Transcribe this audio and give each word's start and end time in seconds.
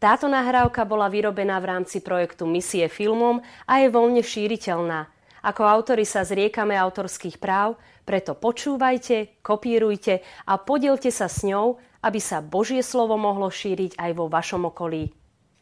Táto 0.00 0.32
nahrávka 0.32 0.88
bola 0.88 1.12
vyrobená 1.12 1.60
v 1.60 1.76
rámci 1.76 2.00
projektu 2.00 2.48
Misie 2.48 2.88
filmom 2.88 3.44
a 3.68 3.84
je 3.84 3.92
voľne 3.92 4.24
šíriteľná. 4.24 5.12
Ako 5.44 5.68
autori 5.68 6.08
sa 6.08 6.24
zriekame 6.24 6.72
autorských 6.72 7.36
práv, 7.36 7.76
preto 8.08 8.32
počúvajte, 8.32 9.44
kopírujte 9.44 10.24
a 10.48 10.56
podielte 10.56 11.12
sa 11.12 11.28
s 11.28 11.44
ňou, 11.44 11.76
aby 12.00 12.16
sa 12.16 12.40
Božie 12.40 12.80
slovo 12.80 13.20
mohlo 13.20 13.52
šíriť 13.52 14.00
aj 14.00 14.10
vo 14.16 14.32
vašom 14.32 14.72
okolí. 14.72 15.12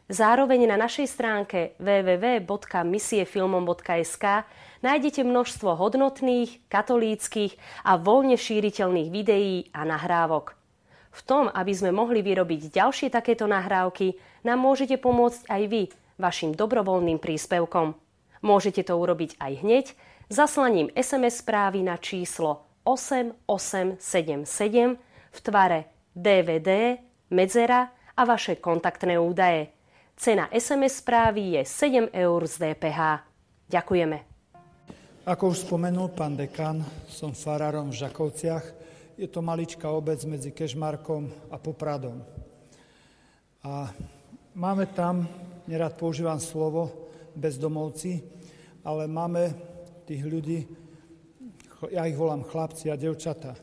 Zároveň 0.07 0.71
na 0.71 0.79
našej 0.79 1.11
stránke 1.11 1.75
www.misiefilmom.sk 1.83 4.25
nájdete 4.79 5.27
množstvo 5.27 5.75
hodnotných, 5.75 6.63
katolíckých 6.71 7.59
a 7.83 7.99
voľne 7.99 8.39
šíriteľných 8.39 9.11
videí 9.11 9.67
a 9.75 9.83
nahrávok. 9.83 10.55
V 11.09 11.25
tom, 11.25 11.49
aby 11.51 11.73
sme 11.73 11.89
mohli 11.91 12.21
vyrobiť 12.23 12.71
ďalšie 12.71 13.09
takéto 13.11 13.49
nahrávky, 13.49 14.13
nám 14.43 14.59
môžete 14.59 14.99
pomôcť 14.99 15.47
aj 15.47 15.63
vy 15.67 15.83
vašim 16.19 16.51
dobrovoľným 16.55 17.17
príspevkom. 17.17 17.95
Môžete 18.43 18.83
to 18.87 18.95
urobiť 18.95 19.39
aj 19.39 19.53
hneď 19.63 19.85
zaslaním 20.29 20.91
SMS 20.95 21.41
správy 21.43 21.83
na 21.83 21.97
číslo 21.97 22.67
8877 22.85 23.99
v 25.29 25.37
tvare 25.43 25.79
DVD, 26.15 26.99
medzera 27.31 27.91
a 28.15 28.21
vaše 28.27 28.59
kontaktné 28.59 29.19
údaje. 29.19 29.71
Cena 30.19 30.51
SMS 30.51 30.99
správy 30.99 31.55
je 31.55 31.63
7 31.63 32.11
eur 32.11 32.41
z 32.43 32.55
DPH. 32.59 33.23
Ďakujeme. 33.71 34.17
Ako 35.23 35.53
už 35.53 35.63
spomenul 35.63 36.11
pán 36.11 36.35
dekan, 36.35 36.83
som 37.07 37.31
farárom 37.31 37.93
v 37.93 38.01
Žakovciach. 38.03 38.65
Je 39.19 39.27
to 39.29 39.43
maličká 39.43 39.87
obec 39.91 40.19
medzi 40.25 40.51
Kežmarkom 40.51 41.29
a 41.51 41.59
Popradom. 41.59 42.23
A 43.63 43.91
máme 44.59 44.91
tam, 44.91 45.23
nerad 45.71 45.95
používam 45.95 46.35
slovo 46.35 46.91
bezdomovci, 47.31 48.19
ale 48.83 49.07
máme 49.07 49.55
tých 50.03 50.23
ľudí, 50.27 50.59
ja 51.95 52.03
ich 52.03 52.19
volám 52.19 52.43
chlapci 52.43 52.91
a 52.91 52.99
devčata, 52.99 53.55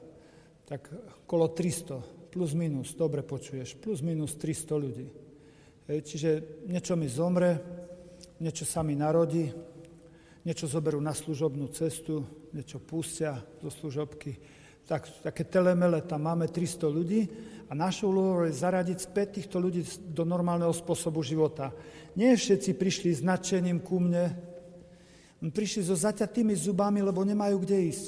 tak 0.64 0.88
kolo 1.28 1.52
300, 1.52 2.32
plus 2.32 2.56
minus, 2.56 2.96
dobre 2.96 3.20
počuješ, 3.20 3.76
plus 3.76 4.00
minus 4.00 4.40
300 4.40 4.72
ľudí. 4.72 5.06
Čiže 5.86 6.64
niečo 6.64 6.96
mi 6.96 7.12
zomre, 7.12 7.60
niečo 8.40 8.64
sa 8.64 8.80
mi 8.80 8.96
narodí, 8.96 9.52
niečo 10.48 10.64
zoberú 10.64 10.96
na 10.98 11.12
služobnú 11.12 11.68
cestu, 11.76 12.24
niečo 12.56 12.80
pustia 12.80 13.36
zo 13.60 13.68
služobky. 13.68 14.32
Tak, 14.86 15.26
také 15.26 15.42
telemele, 15.42 15.98
tam 16.06 16.30
máme 16.30 16.46
300 16.46 16.86
ľudí 16.86 17.26
a 17.66 17.74
našou 17.74 18.14
úlohou 18.14 18.46
je 18.46 18.54
zaradiť 18.54 18.98
späť 19.02 19.42
týchto 19.42 19.58
ľudí 19.58 19.82
do 20.14 20.22
normálneho 20.22 20.70
spôsobu 20.70 21.26
života. 21.26 21.74
Nie 22.14 22.38
všetci 22.38 22.78
prišli 22.78 23.10
s 23.10 23.20
nadšením 23.26 23.82
ku 23.82 23.98
mne, 23.98 24.30
prišli 25.42 25.90
so 25.90 25.98
zaťatými 25.98 26.54
zubami, 26.54 27.02
lebo 27.02 27.26
nemajú 27.26 27.66
kde 27.66 27.78
ísť. 27.90 28.06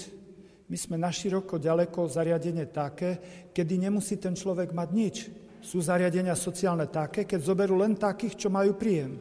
My 0.71 0.77
sme 0.79 0.97
naširoko 1.03 1.59
ďaleko 1.59 2.07
zariadenie 2.07 2.71
také, 2.71 3.19
kedy 3.51 3.91
nemusí 3.91 4.15
ten 4.15 4.39
človek 4.39 4.71
mať 4.71 4.89
nič. 4.95 5.17
Sú 5.59 5.83
zariadenia 5.83 6.39
sociálne 6.39 6.87
také, 6.87 7.27
keď 7.27 7.43
zoberú 7.43 7.75
len 7.75 7.99
takých, 7.99 8.47
čo 8.47 8.49
majú 8.55 8.79
príjem. 8.79 9.19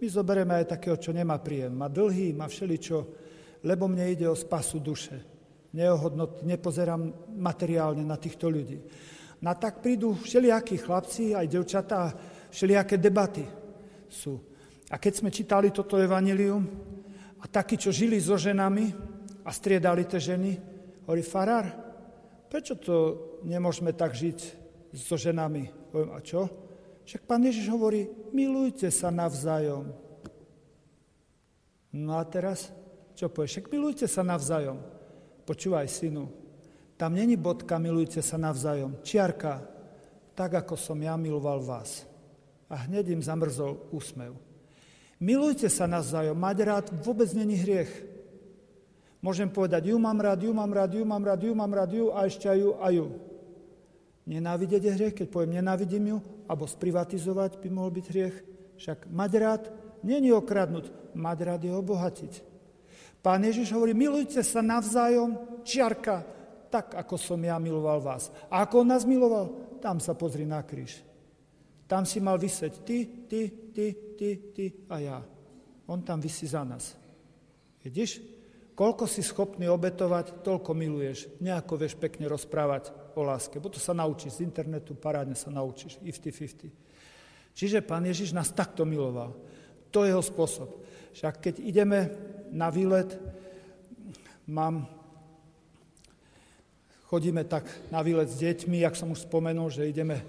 My 0.00 0.06
zoberieme 0.08 0.56
aj 0.56 0.72
takého, 0.80 0.96
čo 0.96 1.12
nemá 1.12 1.36
príjem. 1.36 1.76
Má 1.76 1.92
dlhý, 1.92 2.32
má 2.32 2.48
všeličo, 2.48 2.96
lebo 3.60 3.84
mne 3.92 4.08
ide 4.08 4.24
o 4.24 4.32
spasu 4.32 4.80
duše. 4.80 5.33
Neohodnot, 5.74 6.46
nepozerám 6.46 7.34
materiálne 7.34 8.06
na 8.06 8.14
týchto 8.14 8.46
ľudí. 8.46 8.78
Na 9.42 9.58
tak 9.58 9.82
prídu 9.82 10.14
všelijakí 10.14 10.78
chlapci, 10.78 11.34
aj 11.34 11.50
devčatá, 11.50 12.14
všelijaké 12.54 12.96
debaty 12.96 13.42
sú. 14.06 14.38
A 14.88 14.96
keď 14.96 15.12
sme 15.18 15.34
čítali 15.34 15.74
toto 15.74 15.98
evanilium, 15.98 16.62
a 17.44 17.44
takí, 17.44 17.76
čo 17.76 17.92
žili 17.92 18.16
so 18.16 18.40
ženami 18.40 18.96
a 19.44 19.52
striedali 19.52 20.08
tie 20.08 20.16
ženy, 20.16 20.56
hovorí, 21.04 21.20
farár, 21.20 21.68
prečo 22.48 22.72
to 22.80 22.96
nemôžeme 23.44 23.92
tak 23.92 24.16
žiť 24.16 24.38
so 24.96 25.20
ženami. 25.20 25.68
Poviem, 25.92 26.16
a 26.16 26.24
čo? 26.24 26.48
Však 27.04 27.28
pán 27.28 27.44
Ježiš 27.44 27.68
hovorí, 27.68 28.08
milujte 28.32 28.88
sa 28.88 29.12
navzájom. 29.12 29.92
No 31.92 32.16
a 32.16 32.24
teraz, 32.24 32.72
čo 33.12 33.28
povieš? 33.28 33.60
Však 33.60 33.68
milujte 33.68 34.08
sa 34.08 34.24
navzájom. 34.24 34.80
Počúvaj, 35.44 35.88
synu, 35.92 36.28
tam 36.96 37.12
není 37.12 37.36
bodka, 37.36 37.76
milujte 37.76 38.24
sa 38.24 38.40
navzájom. 38.40 39.04
Čiarka, 39.04 39.60
tak 40.32 40.56
ako 40.56 40.74
som 40.78 40.96
ja 40.96 41.14
miloval 41.20 41.60
vás. 41.60 42.08
A 42.72 42.88
hneď 42.88 43.12
im 43.12 43.22
zamrzol 43.22 43.76
úsmev. 43.92 44.32
Milujte 45.20 45.68
sa 45.68 45.84
navzájom, 45.84 46.34
mať 46.34 46.56
rád 46.64 46.86
vôbec 47.04 47.28
není 47.36 47.60
hriech. 47.60 47.92
Môžem 49.24 49.48
povedať, 49.48 49.88
ju 49.88 49.96
mám 49.96 50.20
rád, 50.20 50.44
ju 50.44 50.52
mám 50.52 50.72
rád, 50.72 50.96
ju 50.96 51.04
mám 51.04 51.24
rád, 51.24 51.40
ju 51.44 51.52
mám 51.56 51.72
rád, 51.72 51.90
ju 51.96 52.06
a 52.12 52.28
ešte 52.28 52.44
aj 52.44 52.58
ju 52.60 52.70
a 52.76 52.86
ju. 52.92 53.06
Nenávidieť 54.24 54.82
je 54.84 54.92
hriech, 54.96 55.14
keď 55.16 55.26
poviem 55.28 55.60
nenávidím 55.60 56.16
ju, 56.16 56.18
alebo 56.48 56.68
sprivatizovať 56.68 57.60
by 57.60 57.68
mohol 57.72 57.92
byť 57.92 58.06
hriech. 58.08 58.36
Však 58.80 59.08
mať 59.12 59.32
rád 59.40 59.62
je 60.04 60.32
okradnúť, 60.32 60.92
mať 61.16 61.38
rád 61.40 61.62
je 61.64 61.72
obohatiť. 61.72 62.53
Pán 63.24 63.40
Ježiš 63.40 63.72
hovorí, 63.72 63.96
milujte 63.96 64.44
sa 64.44 64.60
navzájom, 64.60 65.64
čiarka, 65.64 66.20
tak 66.68 66.92
ako 66.92 67.16
som 67.16 67.40
ja 67.40 67.56
miloval 67.56 68.04
vás. 68.04 68.28
A 68.52 68.68
ako 68.68 68.84
on 68.84 68.92
nás 68.92 69.08
miloval, 69.08 69.48
tam 69.80 69.96
sa 69.96 70.12
pozri 70.12 70.44
na 70.44 70.60
kríž. 70.60 71.00
Tam 71.88 72.04
si 72.04 72.20
mal 72.20 72.36
vyseť 72.36 72.72
ty, 72.84 73.24
ty, 73.24 73.72
ty, 73.72 73.86
ty, 74.12 74.28
ty 74.52 74.64
a 74.92 74.96
ja. 75.00 75.18
On 75.88 76.04
tam 76.04 76.20
vysí 76.20 76.44
za 76.44 76.68
nás. 76.68 76.92
Vidíš? 77.80 78.20
Koľko 78.76 79.08
si 79.08 79.24
schopný 79.24 79.72
obetovať, 79.72 80.44
toľko 80.44 80.76
miluješ. 80.76 81.40
Nejako 81.40 81.80
vieš 81.80 81.94
pekne 81.96 82.28
rozprávať 82.28 82.92
o 83.16 83.24
láske. 83.24 83.56
Bo 83.56 83.72
to 83.72 83.80
sa 83.80 83.96
naučíš 83.96 84.42
z 84.42 84.44
internetu, 84.44 84.98
parádne 84.98 85.38
sa 85.38 85.48
naučíš. 85.48 85.96
Ifty-fifty. 86.04 86.68
Čiže 87.54 87.86
pán 87.86 88.04
Ježiš 88.04 88.34
nás 88.34 88.50
takto 88.50 88.82
miloval. 88.82 89.32
To 89.94 90.02
je 90.02 90.10
jeho 90.10 90.24
spôsob. 90.24 90.82
Však 91.14 91.34
keď 91.38 91.54
ideme 91.62 92.10
na 92.50 92.70
výlet, 92.70 93.20
mám, 94.46 94.86
chodíme 97.08 97.44
tak 97.44 97.64
na 97.90 98.02
výlet 98.02 98.28
s 98.28 98.40
deťmi, 98.40 98.80
jak 98.80 98.96
som 98.96 99.10
už 99.12 99.24
spomenul, 99.24 99.70
že 99.70 99.88
ideme, 99.88 100.24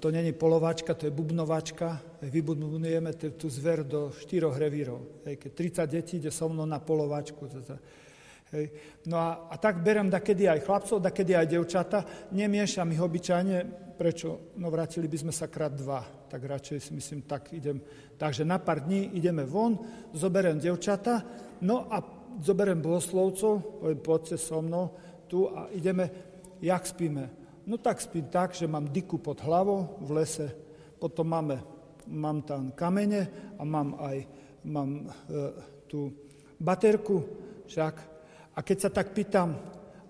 to 0.00 0.10
není 0.10 0.32
polovačka, 0.32 0.94
to 0.94 1.06
je 1.06 1.14
bubnovačka, 1.14 2.00
vybudujeme 2.22 3.12
tú 3.12 3.48
zver 3.48 3.82
do 3.82 4.12
štyroch 4.12 4.54
revírov. 4.54 5.24
Keď 5.24 5.52
30 5.52 5.86
detí 5.90 6.14
ide 6.20 6.30
so 6.30 6.48
mnou 6.48 6.68
na 6.68 6.78
polovačku, 6.78 7.48
Hej. 8.54 8.70
No 9.10 9.18
a, 9.18 9.50
a 9.50 9.54
tak 9.58 9.82
berem 9.82 10.06
dakedy 10.06 10.46
aj 10.46 10.62
chlapcov, 10.62 11.02
dakedy 11.02 11.34
aj 11.34 11.50
devčata, 11.50 11.98
nemiešam 12.30 12.94
ich 12.94 13.02
obyčajne, 13.02 13.56
prečo? 13.98 14.54
No 14.62 14.70
vrátili 14.70 15.10
by 15.10 15.18
sme 15.26 15.32
sa 15.34 15.50
krát 15.50 15.74
dva, 15.74 16.06
tak 16.30 16.46
radšej 16.46 16.78
si 16.78 16.90
myslím, 16.94 17.26
tak 17.26 17.50
idem. 17.50 17.82
Takže 18.14 18.46
na 18.46 18.62
pár 18.62 18.86
dní 18.86 19.18
ideme 19.18 19.42
von, 19.42 19.74
zoberiem 20.14 20.62
devčata, 20.62 21.26
no 21.66 21.90
a 21.90 21.98
zoberiem 22.38 22.78
bohoslovcov, 22.78 23.82
poviem, 23.82 23.98
poďte 23.98 24.38
so 24.38 24.62
mnou 24.62 24.94
tu 25.26 25.50
a 25.50 25.66
ideme, 25.74 26.06
jak 26.62 26.86
spíme. 26.86 27.26
No 27.66 27.82
tak 27.82 27.98
spím 27.98 28.30
tak, 28.30 28.54
že 28.54 28.70
mám 28.70 28.86
diku 28.94 29.18
pod 29.18 29.42
hlavou 29.42 29.98
v 29.98 30.22
lese, 30.22 30.54
potom 31.02 31.26
máme, 31.26 31.58
mám 32.06 32.46
tam 32.46 32.70
kamene 32.70 33.26
a 33.58 33.66
mám 33.66 33.98
aj 33.98 34.16
mám, 34.70 35.02
e, 35.02 35.10
tú 35.90 36.14
baterku, 36.62 37.26
však 37.66 38.15
a 38.56 38.64
keď 38.64 38.78
sa 38.80 38.90
tak 38.90 39.12
pýtam, 39.12 39.52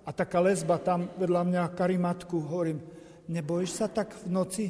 a 0.07 0.15
taká 0.15 0.39
lesba 0.39 0.79
tam 0.79 1.11
vedľa 1.19 1.43
mňa 1.43 1.75
karimatku, 1.75 2.39
hovorím, 2.47 2.79
nebojíš 3.27 3.71
sa 3.75 3.87
tak 3.91 4.15
v 4.23 4.31
noci? 4.31 4.67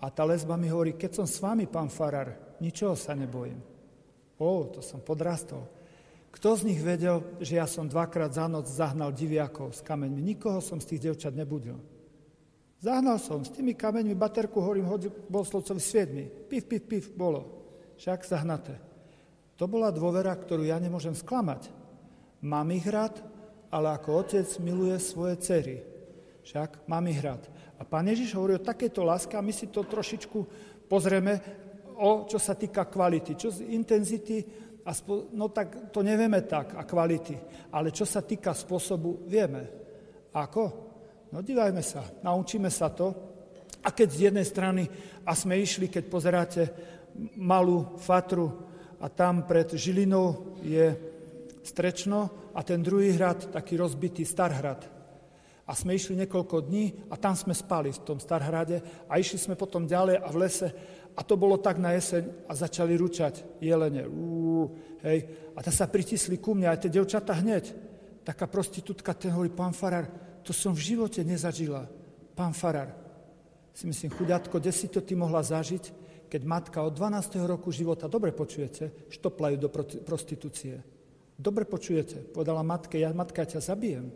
A 0.00 0.08
tá 0.08 0.24
lesba 0.24 0.56
mi 0.56 0.72
hovorí, 0.72 0.96
keď 0.96 1.20
som 1.20 1.26
s 1.28 1.36
vami, 1.44 1.68
pán 1.68 1.92
Farar, 1.92 2.56
ničoho 2.58 2.96
sa 2.96 3.12
nebojím. 3.12 3.60
O, 4.40 4.66
to 4.72 4.80
som 4.80 5.04
podrastol. 5.04 5.68
Kto 6.32 6.56
z 6.56 6.72
nich 6.72 6.80
vedel, 6.80 7.20
že 7.44 7.60
ja 7.60 7.68
som 7.68 7.84
dvakrát 7.84 8.32
za 8.32 8.48
noc 8.48 8.64
zahnal 8.64 9.12
diviakov 9.12 9.76
s 9.76 9.84
kameňmi? 9.84 10.24
Nikoho 10.24 10.64
som 10.64 10.80
z 10.80 10.96
tých 10.96 11.12
devčat 11.12 11.36
nebudil. 11.36 11.76
Zahnal 12.80 13.20
som 13.20 13.44
s 13.44 13.52
tými 13.52 13.76
kameňmi, 13.76 14.16
baterku 14.16 14.58
hovorím, 14.58 14.88
hodil 14.88 15.12
Bohoslovcovi 15.28 15.78
sviedmi. 15.78 16.24
Pif, 16.48 16.64
pif, 16.64 16.82
pif, 16.88 17.04
bolo. 17.12 17.60
Však 18.00 18.24
zahnaté. 18.24 18.80
To 19.60 19.68
bola 19.68 19.92
dôvera, 19.92 20.32
ktorú 20.32 20.64
ja 20.64 20.80
nemôžem 20.80 21.14
sklamať. 21.14 21.81
Mám 22.42 22.74
ich 22.74 22.86
rád, 22.90 23.22
ale 23.70 23.94
ako 23.94 24.26
otec 24.26 24.46
miluje 24.58 24.98
svoje 24.98 25.38
cery. 25.38 25.76
Však 26.42 26.90
mám 26.90 27.06
ich 27.06 27.22
rád. 27.22 27.46
A 27.78 27.86
pán 27.86 28.10
Ježiš 28.10 28.34
hovorí 28.34 28.58
o 28.58 28.62
takejto 28.62 29.06
láske 29.06 29.38
a 29.38 29.44
my 29.46 29.54
si 29.54 29.70
to 29.70 29.86
trošičku 29.86 30.38
pozrieme, 30.90 31.38
o 32.02 32.26
čo 32.26 32.42
sa 32.42 32.58
týka 32.58 32.90
kvality. 32.90 33.38
Čo 33.38 33.54
z 33.54 33.70
intenzity, 33.70 34.42
spo, 34.82 35.30
no 35.30 35.54
tak 35.54 35.94
to 35.94 36.02
nevieme 36.02 36.42
tak, 36.42 36.74
a 36.74 36.82
kvality. 36.82 37.38
Ale 37.70 37.94
čo 37.94 38.02
sa 38.02 38.26
týka 38.26 38.50
spôsobu, 38.50 39.22
vieme. 39.30 39.62
Ako? 40.34 40.62
No 41.30 41.46
dívajme 41.46 41.80
sa, 41.80 42.02
naučíme 42.26 42.68
sa 42.74 42.90
to. 42.90 43.14
A 43.86 43.94
keď 43.94 44.08
z 44.10 44.18
jednej 44.30 44.46
strany, 44.46 44.82
a 45.22 45.32
sme 45.38 45.62
išli, 45.62 45.86
keď 45.86 46.04
pozeráte 46.10 46.62
malú 47.38 47.94
fatru 48.02 48.50
a 48.98 49.06
tam 49.06 49.46
pred 49.46 49.78
Žilinou 49.78 50.58
je 50.62 51.11
Strečno 51.62 52.50
a 52.54 52.60
ten 52.66 52.82
druhý 52.82 53.14
hrad, 53.14 53.54
taký 53.54 53.78
rozbitý 53.78 54.26
Starhrad. 54.26 54.82
A 55.62 55.72
sme 55.78 55.94
išli 55.94 56.18
niekoľko 56.18 56.66
dní 56.66 57.06
a 57.08 57.14
tam 57.14 57.38
sme 57.38 57.54
spali 57.54 57.94
v 57.94 58.02
tom 58.02 58.18
Starhrade 58.18 58.82
a 59.06 59.16
išli 59.16 59.38
sme 59.38 59.54
potom 59.54 59.86
ďalej 59.86 60.18
a 60.18 60.28
v 60.28 60.40
lese 60.42 60.68
a 61.16 61.20
to 61.22 61.36
bolo 61.36 61.60
tak 61.60 61.78
na 61.78 61.92
jeseň 61.92 62.48
a 62.48 62.52
začali 62.56 62.96
ručať 62.96 63.62
jelene. 63.62 64.08
Uú, 64.08 64.74
hej. 65.04 65.28
A 65.54 65.60
tá 65.60 65.70
sa 65.70 65.86
pritisli 65.86 66.40
ku 66.40 66.56
mne, 66.56 66.72
aj 66.72 66.88
tie 66.88 66.90
devčata 66.90 67.36
hneď. 67.36 67.70
Taká 68.26 68.48
prostitútka, 68.48 69.14
ten 69.14 69.34
hovorí, 69.34 69.52
pán 69.52 69.76
Farar, 69.76 70.08
to 70.42 70.50
som 70.50 70.72
v 70.72 70.94
živote 70.94 71.20
nezažila. 71.22 71.86
Pán 72.32 72.56
Farar, 72.56 72.96
si 73.76 73.84
myslím, 73.86 74.12
chudátko, 74.12 74.56
kde 74.56 74.72
si 74.72 74.88
to 74.88 75.00
ty 75.00 75.12
mohla 75.12 75.44
zažiť, 75.44 76.02
keď 76.32 76.42
matka 76.48 76.80
od 76.80 76.96
12. 76.96 77.44
roku 77.44 77.68
života, 77.68 78.08
dobre 78.08 78.32
počujete, 78.32 79.12
štoplajú 79.12 79.56
do 79.60 79.68
prostitúcie. 80.04 80.80
Dobre 81.42 81.66
počujete, 81.66 82.22
povedala 82.30 82.62
matke, 82.62 83.02
ja 83.02 83.10
matka 83.10 83.42
ťa 83.42 83.58
zabijem. 83.58 84.06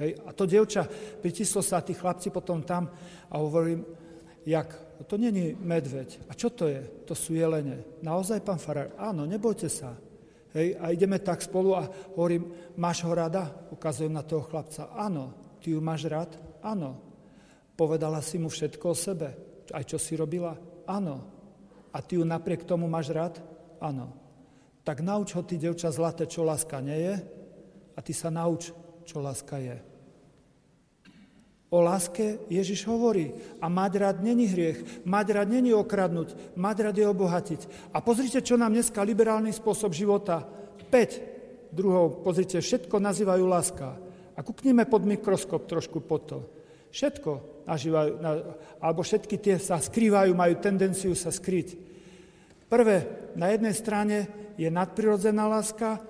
Hej, 0.00 0.16
a 0.24 0.32
to 0.32 0.48
dievča, 0.48 0.88
pritislo 1.20 1.60
sa 1.60 1.84
tí 1.84 1.92
chlapci 1.92 2.32
potom 2.32 2.64
tam 2.64 2.88
a 3.28 3.34
hovorím, 3.36 3.84
jak, 4.48 4.72
to 5.04 5.20
není 5.20 5.52
medveď. 5.52 6.28
A 6.28 6.32
čo 6.32 6.48
to 6.48 6.64
je? 6.64 6.80
To 7.04 7.12
sú 7.12 7.36
jelene. 7.36 8.00
Naozaj, 8.00 8.40
pán 8.40 8.56
Farar? 8.56 8.96
Áno, 8.96 9.28
nebojte 9.28 9.68
sa. 9.68 9.92
Hej, 10.56 10.80
a 10.80 10.88
ideme 10.88 11.20
tak 11.20 11.44
spolu 11.44 11.76
a 11.76 11.84
hovorím, 12.16 12.48
máš 12.80 13.04
ho 13.04 13.12
rada? 13.12 13.52
Ukazujem 13.68 14.16
na 14.16 14.24
toho 14.24 14.40
chlapca. 14.48 14.88
Áno. 14.96 15.36
Ty 15.60 15.76
ju 15.76 15.80
máš 15.84 16.08
rád? 16.08 16.32
Áno. 16.64 16.96
Povedala 17.76 18.24
si 18.24 18.40
mu 18.40 18.48
všetko 18.48 18.84
o 18.88 18.96
sebe. 18.96 19.28
Aj 19.68 19.84
čo 19.84 20.00
si 20.00 20.16
robila? 20.16 20.56
Áno. 20.88 21.20
A 21.92 22.00
ty 22.00 22.16
ju 22.16 22.24
napriek 22.24 22.64
tomu 22.64 22.88
máš 22.88 23.12
rád? 23.12 23.44
Áno. 23.76 24.25
Tak 24.86 25.02
nauč 25.02 25.34
ho 25.34 25.42
ty, 25.42 25.58
devča 25.58 25.90
zlaté, 25.90 26.30
čo 26.30 26.46
láska 26.46 26.78
nie 26.78 26.94
je 26.94 27.14
a 27.96 27.98
ty 27.98 28.14
sa 28.14 28.30
nauč, 28.30 28.70
čo 29.02 29.18
láska 29.18 29.58
je. 29.58 29.82
O 31.74 31.82
láske 31.82 32.38
Ježiš 32.46 32.86
hovorí. 32.86 33.34
A 33.58 33.66
mať 33.66 33.92
rád 33.98 34.16
není 34.22 34.46
hriech, 34.46 35.02
mať 35.02 35.26
rád 35.34 35.50
není 35.50 35.74
okradnúť, 35.74 36.54
mať 36.54 36.76
rád 36.78 36.96
je 37.02 37.06
obohatiť. 37.10 37.60
A 37.90 37.98
pozrite, 37.98 38.38
čo 38.38 38.54
nám 38.54 38.78
dneska 38.78 39.02
liberálny 39.02 39.50
spôsob 39.50 39.90
života. 39.90 40.46
5 40.86 41.74
druhov, 41.74 42.22
pozrite, 42.22 42.62
všetko 42.62 43.02
nazývajú 43.02 43.42
láska. 43.42 43.98
A 44.38 44.40
kuknime 44.46 44.86
pod 44.86 45.02
mikroskop 45.02 45.66
trošku 45.66 45.98
pod 46.06 46.22
to. 46.30 46.38
Všetko 46.94 47.66
nažívajú, 47.66 48.22
alebo 48.78 49.02
všetky 49.02 49.34
tie 49.42 49.58
sa 49.58 49.82
skrývajú, 49.82 50.30
majú 50.30 50.54
tendenciu 50.62 51.18
sa 51.18 51.34
skryť. 51.34 51.74
Prvé, 52.70 52.96
na 53.34 53.50
jednej 53.50 53.74
strane 53.74 54.45
je 54.56 54.68
nadprirodzená 54.72 55.48
láska, 55.48 56.00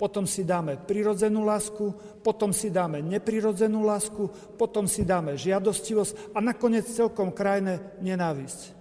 potom 0.00 0.24
si 0.24 0.48
dáme 0.48 0.80
prirodzenú 0.80 1.44
lásku, 1.44 1.92
potom 2.24 2.56
si 2.56 2.72
dáme 2.72 3.04
neprirodzenú 3.04 3.84
lásku, 3.84 4.32
potom 4.56 4.88
si 4.88 5.04
dáme 5.04 5.36
žiadostivosť 5.36 6.32
a 6.32 6.40
nakoniec 6.40 6.88
celkom 6.88 7.28
krajné 7.28 8.00
nenávisť. 8.00 8.72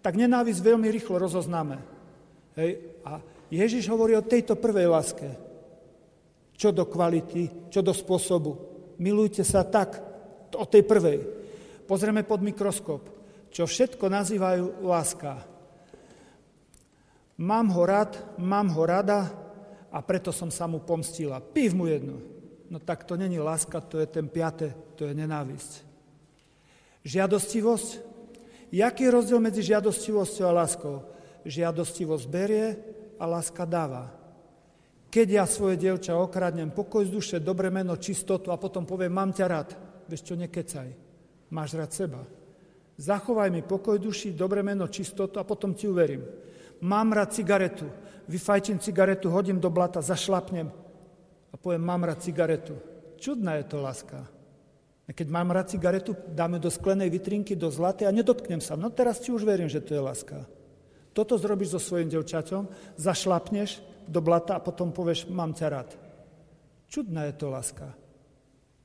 Tak 0.00 0.16
nenávisť 0.16 0.64
veľmi 0.64 0.88
rýchlo 0.88 1.20
rozoznáme. 1.20 1.76
Hej? 2.56 2.96
A 3.04 3.20
Ježiš 3.52 3.84
hovorí 3.92 4.16
o 4.16 4.24
tejto 4.24 4.56
prvej 4.56 4.88
láske. 4.88 5.28
Čo 6.56 6.72
do 6.72 6.88
kvality, 6.88 7.68
čo 7.68 7.84
do 7.84 7.92
spôsobu. 7.92 8.56
Milujte 8.96 9.44
sa 9.44 9.68
tak, 9.68 10.00
o 10.56 10.64
tej 10.64 10.88
prvej. 10.88 11.20
Pozrieme 11.84 12.24
pod 12.24 12.40
mikroskop, 12.40 13.02
čo 13.52 13.68
všetko 13.68 14.08
nazývajú 14.08 14.88
láska. 14.88 15.51
Mám 17.38 17.68
ho 17.72 17.82
rád, 17.86 18.18
mám 18.38 18.68
ho 18.72 18.82
rada, 18.86 19.42
a 19.92 20.00
preto 20.00 20.32
som 20.32 20.48
sa 20.48 20.64
mu 20.64 20.80
pomstila. 20.80 21.44
Pív 21.44 21.76
mu 21.76 21.84
jednu. 21.84 22.16
No 22.72 22.80
tak 22.80 23.04
to 23.04 23.20
není 23.20 23.36
láska, 23.36 23.84
to 23.84 24.00
je 24.00 24.08
ten 24.08 24.24
piate, 24.24 24.72
to 24.96 25.04
je 25.04 25.12
nenávisť. 25.12 25.84
Žiadostivosť. 27.04 28.00
Jaký 28.72 29.04
je 29.04 29.12
rozdiel 29.12 29.40
medzi 29.44 29.60
žiadostivosťou 29.60 30.48
a 30.48 30.56
láskou? 30.64 31.04
Žiadostivosť 31.44 32.24
berie 32.24 32.80
a 33.20 33.28
láska 33.28 33.68
dáva. 33.68 34.08
Keď 35.12 35.28
ja 35.28 35.44
svoje 35.44 35.76
dievča 35.76 36.16
okradnem, 36.16 36.72
pokoj 36.72 37.04
z 37.04 37.12
duše, 37.12 37.36
dobre 37.36 37.68
meno, 37.68 38.00
čistotu 38.00 38.48
a 38.48 38.56
potom 38.56 38.88
poviem, 38.88 39.12
mám 39.12 39.36
ťa 39.36 39.44
rád. 39.44 39.76
Vieš 40.08 40.32
čo, 40.32 40.34
nekecaj. 40.40 40.88
Máš 41.52 41.76
rád 41.76 41.92
seba. 41.92 42.24
Zachovaj 42.96 43.52
mi 43.52 43.60
pokoj 43.60 44.00
duši, 44.00 44.32
dobre 44.32 44.64
meno, 44.64 44.88
čistotu 44.88 45.36
a 45.36 45.44
potom 45.44 45.76
ti 45.76 45.84
uverím. 45.84 46.24
Mám 46.82 47.14
rád 47.14 47.32
cigaretu 47.32 47.86
vyfajčím 48.28 48.78
cigaretu, 48.78 49.30
hodím 49.30 49.60
do 49.60 49.70
blata, 49.70 50.00
zašlapnem 50.00 50.72
a 51.52 51.54
poviem, 51.56 51.82
mám 51.82 52.04
rád 52.04 52.22
cigaretu. 52.22 52.78
Čudná 53.20 53.60
je 53.60 53.64
to 53.68 53.78
láska. 53.78 54.26
A 55.06 55.10
keď 55.10 55.28
mám 55.28 55.50
rád 55.50 55.70
cigaretu, 55.70 56.16
dáme 56.32 56.58
do 56.62 56.70
sklenej 56.70 57.10
vitrinky, 57.10 57.58
do 57.58 57.70
zlatej 57.70 58.08
a 58.08 58.14
nedotknem 58.14 58.62
sa. 58.62 58.78
No 58.78 58.90
teraz 58.90 59.20
ti 59.20 59.34
už 59.34 59.44
verím, 59.44 59.68
že 59.68 59.82
to 59.82 59.94
je 59.94 60.02
láska. 60.02 60.46
Toto 61.12 61.36
zrobíš 61.36 61.76
so 61.76 61.80
svojim 61.82 62.08
devčaťom, 62.08 62.96
zašlapneš 62.96 63.84
do 64.08 64.24
blata 64.24 64.56
a 64.56 64.64
potom 64.64 64.94
povieš, 64.94 65.28
mám 65.28 65.52
ťa 65.52 65.66
rád. 65.68 65.90
Čudná 66.88 67.28
je 67.28 67.34
to 67.36 67.52
láska. 67.52 67.92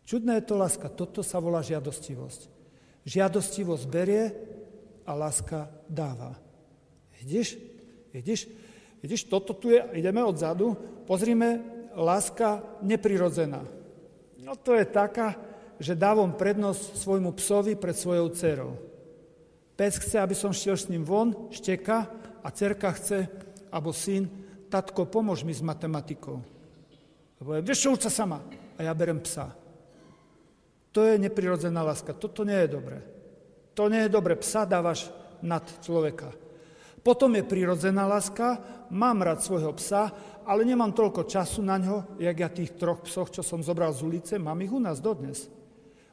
Čudná 0.04 0.36
je 0.36 0.44
to 0.44 0.60
láska. 0.60 0.92
Toto 0.92 1.24
sa 1.24 1.40
volá 1.40 1.64
žiadostivosť. 1.64 2.52
Žiadostivosť 3.08 3.86
berie 3.88 4.36
a 5.08 5.12
láska 5.16 5.72
dáva. 5.88 6.36
Vidíš? 7.24 7.77
Vidíš? 8.18 8.50
Vidíš, 9.02 9.30
toto 9.30 9.54
tu 9.54 9.70
je, 9.70 9.78
ideme 9.94 10.26
odzadu, 10.26 10.74
pozrime, 11.06 11.62
láska 11.94 12.66
neprirodzená. 12.82 13.62
No 14.42 14.58
to 14.58 14.74
je 14.74 14.86
taká, 14.90 15.38
že 15.78 15.94
dávam 15.94 16.34
prednosť 16.34 16.98
svojmu 16.98 17.38
psovi 17.38 17.78
pred 17.78 17.94
svojou 17.94 18.34
dcerou. 18.34 18.74
Pes 19.78 20.02
chce, 20.02 20.18
aby 20.18 20.34
som 20.34 20.50
šiel 20.50 20.74
s 20.74 20.90
ním 20.90 21.06
von, 21.06 21.54
šteka, 21.54 22.10
a 22.42 22.48
cerka 22.50 22.90
chce, 22.96 23.30
alebo 23.70 23.94
syn, 23.94 24.26
tatko, 24.72 25.06
pomôž 25.06 25.44
mi 25.44 25.54
s 25.54 25.62
matematikou. 25.62 26.42
Lebo 27.38 27.50
je, 27.54 27.62
vieš 27.62 27.92
sa 28.02 28.10
sama. 28.10 28.42
A 28.78 28.88
ja 28.88 28.94
berem 28.96 29.22
psa. 29.22 29.54
To 30.96 31.06
je 31.06 31.20
neprirodzená 31.22 31.84
láska. 31.86 32.16
Toto 32.16 32.42
nie 32.42 32.58
je 32.66 32.70
dobré. 32.72 33.04
To 33.78 33.86
nie 33.92 34.08
je 34.08 34.16
dobré. 34.16 34.34
Psa 34.40 34.66
dávaš 34.66 35.14
nad 35.44 35.62
človeka. 35.86 36.34
Potom 37.08 37.32
je 37.40 37.48
prirodzená 37.48 38.04
láska, 38.04 38.60
mám 38.92 39.24
rád 39.24 39.40
svojho 39.40 39.72
psa, 39.80 40.12
ale 40.44 40.68
nemám 40.68 40.92
toľko 40.92 41.24
času 41.24 41.64
na 41.64 41.80
ňo, 41.80 42.20
jak 42.20 42.36
ja 42.36 42.52
tých 42.52 42.76
troch 42.76 43.00
psoch, 43.08 43.32
čo 43.32 43.40
som 43.40 43.64
zobral 43.64 43.96
z 43.96 44.04
ulice, 44.04 44.36
mám 44.36 44.60
ich 44.60 44.76
u 44.76 44.76
nás 44.76 45.00
dodnes. 45.00 45.48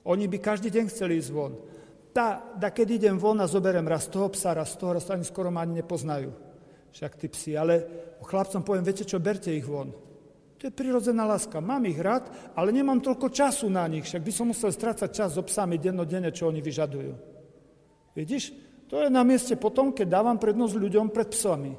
Oni 0.06 0.30
by 0.30 0.38
každý 0.38 0.70
deň 0.70 0.86
chceli 0.94 1.18
ísť 1.18 1.34
von. 1.34 1.58
Tá, 2.14 2.46
da 2.54 2.70
keď 2.70 3.02
idem 3.02 3.18
von 3.18 3.42
a 3.42 3.50
zoberiem 3.50 3.82
raz 3.90 4.06
toho 4.06 4.30
psa, 4.30 4.54
raz 4.54 4.78
toho, 4.78 4.94
raz 4.94 5.10
ani 5.10 5.26
skoro 5.26 5.50
ma 5.50 5.66
ani 5.66 5.82
nepoznajú. 5.82 6.30
Však 6.94 7.18
tí 7.18 7.26
psi, 7.26 7.58
ale 7.58 7.74
chlapcom 8.22 8.62
poviem, 8.62 8.86
viete 8.86 9.02
čo, 9.02 9.18
berte 9.18 9.50
ich 9.50 9.66
von. 9.66 9.90
To 10.62 10.62
je 10.62 10.70
prirodzená 10.70 11.26
láska. 11.26 11.58
Mám 11.58 11.90
ich 11.90 11.98
rád, 11.98 12.30
ale 12.54 12.70
nemám 12.70 13.02
toľko 13.02 13.34
času 13.34 13.66
na 13.66 13.82
nich, 13.90 14.06
však 14.06 14.22
by 14.22 14.30
som 14.30 14.46
musel 14.46 14.70
strácať 14.70 15.10
čas 15.10 15.34
so 15.34 15.42
psami 15.42 15.74
dennodenne, 15.74 16.30
čo 16.30 16.46
oni 16.46 16.62
vyžadujú. 16.62 17.34
Vidíš? 18.14 18.63
To 18.94 19.02
je 19.02 19.10
na 19.10 19.26
mieste 19.26 19.58
potom, 19.58 19.90
keď 19.90 20.22
dávam 20.22 20.38
prednosť 20.38 20.78
ľuďom 20.78 21.10
pred 21.10 21.26
psami. 21.34 21.74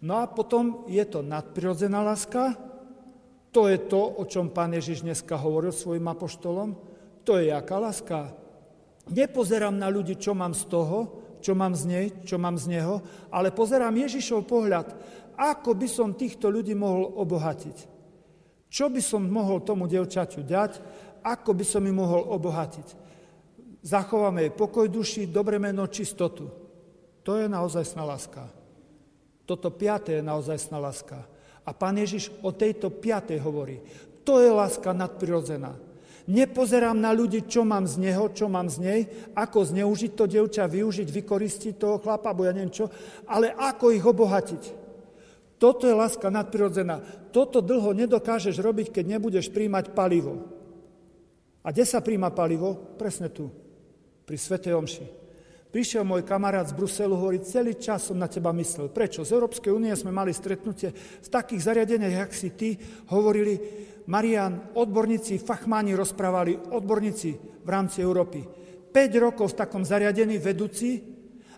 No 0.00 0.16
a 0.16 0.24
potom 0.24 0.88
je 0.88 1.04
to 1.04 1.20
nadprirodzená 1.20 2.00
láska, 2.00 2.56
to 3.52 3.68
je 3.68 3.76
to, 3.84 4.00
o 4.00 4.24
čom 4.24 4.48
pán 4.48 4.72
Ježiš 4.72 5.04
dneska 5.04 5.36
hovoril 5.36 5.76
svojim 5.76 6.08
apoštolom. 6.08 6.72
To 7.28 7.36
je 7.36 7.52
jaká 7.52 7.76
láska? 7.76 8.32
Nepozerám 9.12 9.76
na 9.76 9.92
ľudí, 9.92 10.16
čo 10.16 10.32
mám 10.32 10.56
z 10.56 10.72
toho, 10.72 11.20
čo 11.44 11.52
mám 11.52 11.76
z 11.76 11.84
nej, 11.84 12.06
čo 12.24 12.40
mám 12.40 12.56
z 12.56 12.72
neho, 12.72 13.04
ale 13.28 13.52
pozerám 13.52 13.92
Ježišov 13.92 14.48
pohľad, 14.48 14.88
ako 15.36 15.76
by 15.76 15.84
som 15.84 16.16
týchto 16.16 16.48
ľudí 16.48 16.72
mohol 16.72 17.12
obohatiť. 17.12 17.76
Čo 18.72 18.88
by 18.88 19.04
som 19.04 19.28
mohol 19.28 19.60
tomu 19.60 19.84
devčaťu 19.84 20.48
dať, 20.48 20.80
ako 21.20 21.52
by 21.52 21.64
som 21.68 21.84
im 21.84 22.00
mohol 22.00 22.24
obohatiť 22.24 23.01
zachováme 23.82 24.54
pokoj 24.54 24.86
duši, 24.86 25.26
dobre 25.26 25.58
meno, 25.58 25.90
čistotu. 25.90 26.48
To 27.22 27.38
je 27.38 27.50
naozaj 27.50 27.98
láska. 27.98 28.46
Toto 29.46 29.74
piaté 29.74 30.22
je 30.22 30.24
naozaj 30.24 30.70
láska. 30.70 31.26
A 31.62 31.70
pán 31.70 31.98
Ježiš 31.98 32.30
o 32.42 32.50
tejto 32.50 32.90
piatej 32.90 33.38
hovorí. 33.42 33.78
To 34.22 34.38
je 34.42 34.50
láska 34.50 34.94
nadprirodzená. 34.94 35.74
Nepozerám 36.30 36.94
na 36.94 37.10
ľudí, 37.10 37.42
čo 37.50 37.66
mám 37.66 37.82
z 37.82 37.98
neho, 37.98 38.30
čo 38.30 38.46
mám 38.46 38.70
z 38.70 38.78
nej, 38.78 39.00
ako 39.34 39.66
zneužiť 39.66 40.14
to 40.14 40.30
devča, 40.30 40.70
využiť, 40.70 41.08
vykoristiť 41.10 41.74
toho 41.74 41.98
chlapa, 41.98 42.30
bo 42.30 42.46
ja 42.46 42.54
neviem 42.54 42.70
čo, 42.70 42.86
ale 43.26 43.50
ako 43.50 43.90
ich 43.90 44.06
obohatiť. 44.06 44.62
Toto 45.58 45.86
je 45.86 45.94
láska 45.94 46.30
nadprirodzená. 46.30 47.02
Toto 47.34 47.58
dlho 47.58 47.90
nedokážeš 47.94 48.62
robiť, 48.62 48.94
keď 48.94 49.18
nebudeš 49.18 49.50
príjmať 49.50 49.94
palivo. 49.94 50.46
A 51.66 51.74
kde 51.74 51.86
sa 51.86 52.02
príjma 52.02 52.30
palivo? 52.30 52.74
Presne 52.98 53.30
tu 53.30 53.61
pri 54.26 54.36
Svetej 54.38 54.74
Omši. 54.78 55.06
Prišiel 55.72 56.04
môj 56.04 56.20
kamarát 56.28 56.68
z 56.68 56.76
Bruselu, 56.76 57.16
hovorí, 57.16 57.40
celý 57.40 57.80
čas 57.80 58.04
som 58.04 58.20
na 58.20 58.28
teba 58.28 58.52
myslel. 58.52 58.92
Prečo? 58.92 59.24
Z 59.24 59.32
Európskej 59.32 59.72
únie 59.72 59.96
sme 59.96 60.12
mali 60.12 60.28
stretnutie 60.36 60.92
v 60.92 61.28
takých 61.32 61.64
zariadeniach, 61.64 62.28
jak 62.28 62.32
si 62.36 62.52
ty, 62.52 62.76
hovorili, 63.08 63.56
Marian, 64.04 64.76
odborníci, 64.76 65.40
fachmáni 65.40 65.96
rozprávali, 65.96 66.76
odborníci 66.76 67.30
v 67.64 67.68
rámci 67.72 68.04
Európy. 68.04 68.44
5 68.92 69.24
rokov 69.24 69.56
v 69.56 69.58
takom 69.64 69.80
zariadení 69.88 70.36
vedúci 70.36 71.00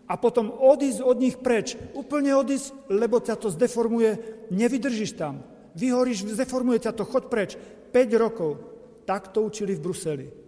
a 0.06 0.14
potom 0.14 0.54
odísť 0.62 1.02
od 1.02 1.16
nich 1.18 1.35
preč. 1.35 1.75
Úplne 1.99 2.38
odísť, 2.38 2.94
lebo 2.94 3.18
ťa 3.18 3.35
to 3.35 3.50
zdeformuje, 3.50 4.14
nevydržíš 4.54 5.18
tam. 5.18 5.42
Vyhoríš, 5.75 6.23
zdeformuje 6.30 6.87
ťa 6.87 6.94
to, 6.94 7.02
choď 7.02 7.25
preč. 7.26 7.50
5 7.90 8.23
rokov. 8.23 8.62
Tak 9.02 9.35
to 9.35 9.42
učili 9.42 9.75
v 9.75 9.83
Bruseli. 9.83 10.43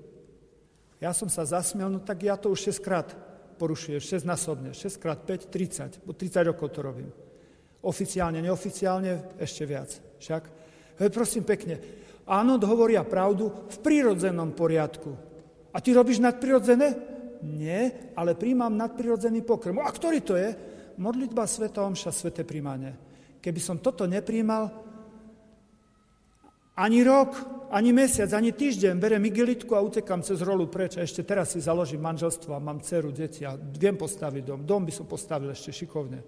Ja 1.00 1.12
som 1.12 1.28
sa 1.28 1.44
zasmiel, 1.44 1.92
no 1.92 2.00
tak 2.00 2.24
ja 2.24 2.40
to 2.40 2.48
už 2.52 2.72
6 2.72 2.80
krát 2.80 3.08
porušuješ, 3.60 4.24
6 4.24 4.28
násobne, 4.28 4.70
6 4.72 4.96
krát 5.00 5.20
5, 5.20 5.48
30, 5.52 6.04
bo 6.04 6.12
30 6.16 6.48
rokov 6.52 6.72
to 6.72 6.80
robím. 6.80 7.12
Oficiálne, 7.84 8.40
neoficiálne, 8.40 9.36
ešte 9.40 9.62
viac. 9.68 9.92
Však? 10.20 10.42
Hej, 10.96 11.10
prosím 11.12 11.44
pekne, 11.44 11.76
áno, 12.24 12.56
hovoria 12.64 13.04
pravdu 13.04 13.52
v 13.52 13.76
prírodzenom 13.84 14.56
poriadku. 14.56 15.12
A 15.76 15.80
ty 15.84 15.92
robíš 15.92 16.24
nadprirodzené? 16.24 16.96
Nie, 17.44 18.12
ale 18.16 18.32
príjmam 18.32 18.72
nadprirodzený 18.72 19.44
pokrm. 19.44 19.84
A 19.84 19.92
ktorý 19.92 20.24
to 20.24 20.34
je? 20.40 20.56
Modlitba 20.96 21.44
Sveta 21.44 21.84
Omša, 21.84 22.08
Svete 22.08 22.48
príjmanie. 22.48 22.96
Keby 23.44 23.60
som 23.60 23.76
toto 23.84 24.08
nepríjmal, 24.08 24.85
ani 26.76 27.00
rok, 27.02 27.32
ani 27.72 27.90
mesiac, 27.90 28.30
ani 28.36 28.52
týždeň 28.52 29.00
berem 29.00 29.24
igelitku 29.26 29.72
a 29.74 29.82
utekam 29.82 30.20
cez 30.20 30.44
rolu 30.44 30.68
preč. 30.68 31.00
A 31.00 31.02
ešte 31.02 31.24
teraz 31.24 31.56
si 31.56 31.64
založím 31.64 32.04
manželstvo 32.04 32.52
a 32.52 32.62
mám 32.62 32.84
dceru, 32.84 33.10
deti 33.10 33.42
a 33.42 33.56
viem 33.56 33.96
postaviť 33.96 34.42
dom. 34.44 34.60
Dom 34.62 34.84
by 34.84 34.92
som 34.92 35.08
postavil 35.08 35.50
ešte 35.50 35.72
šikovne. 35.72 36.20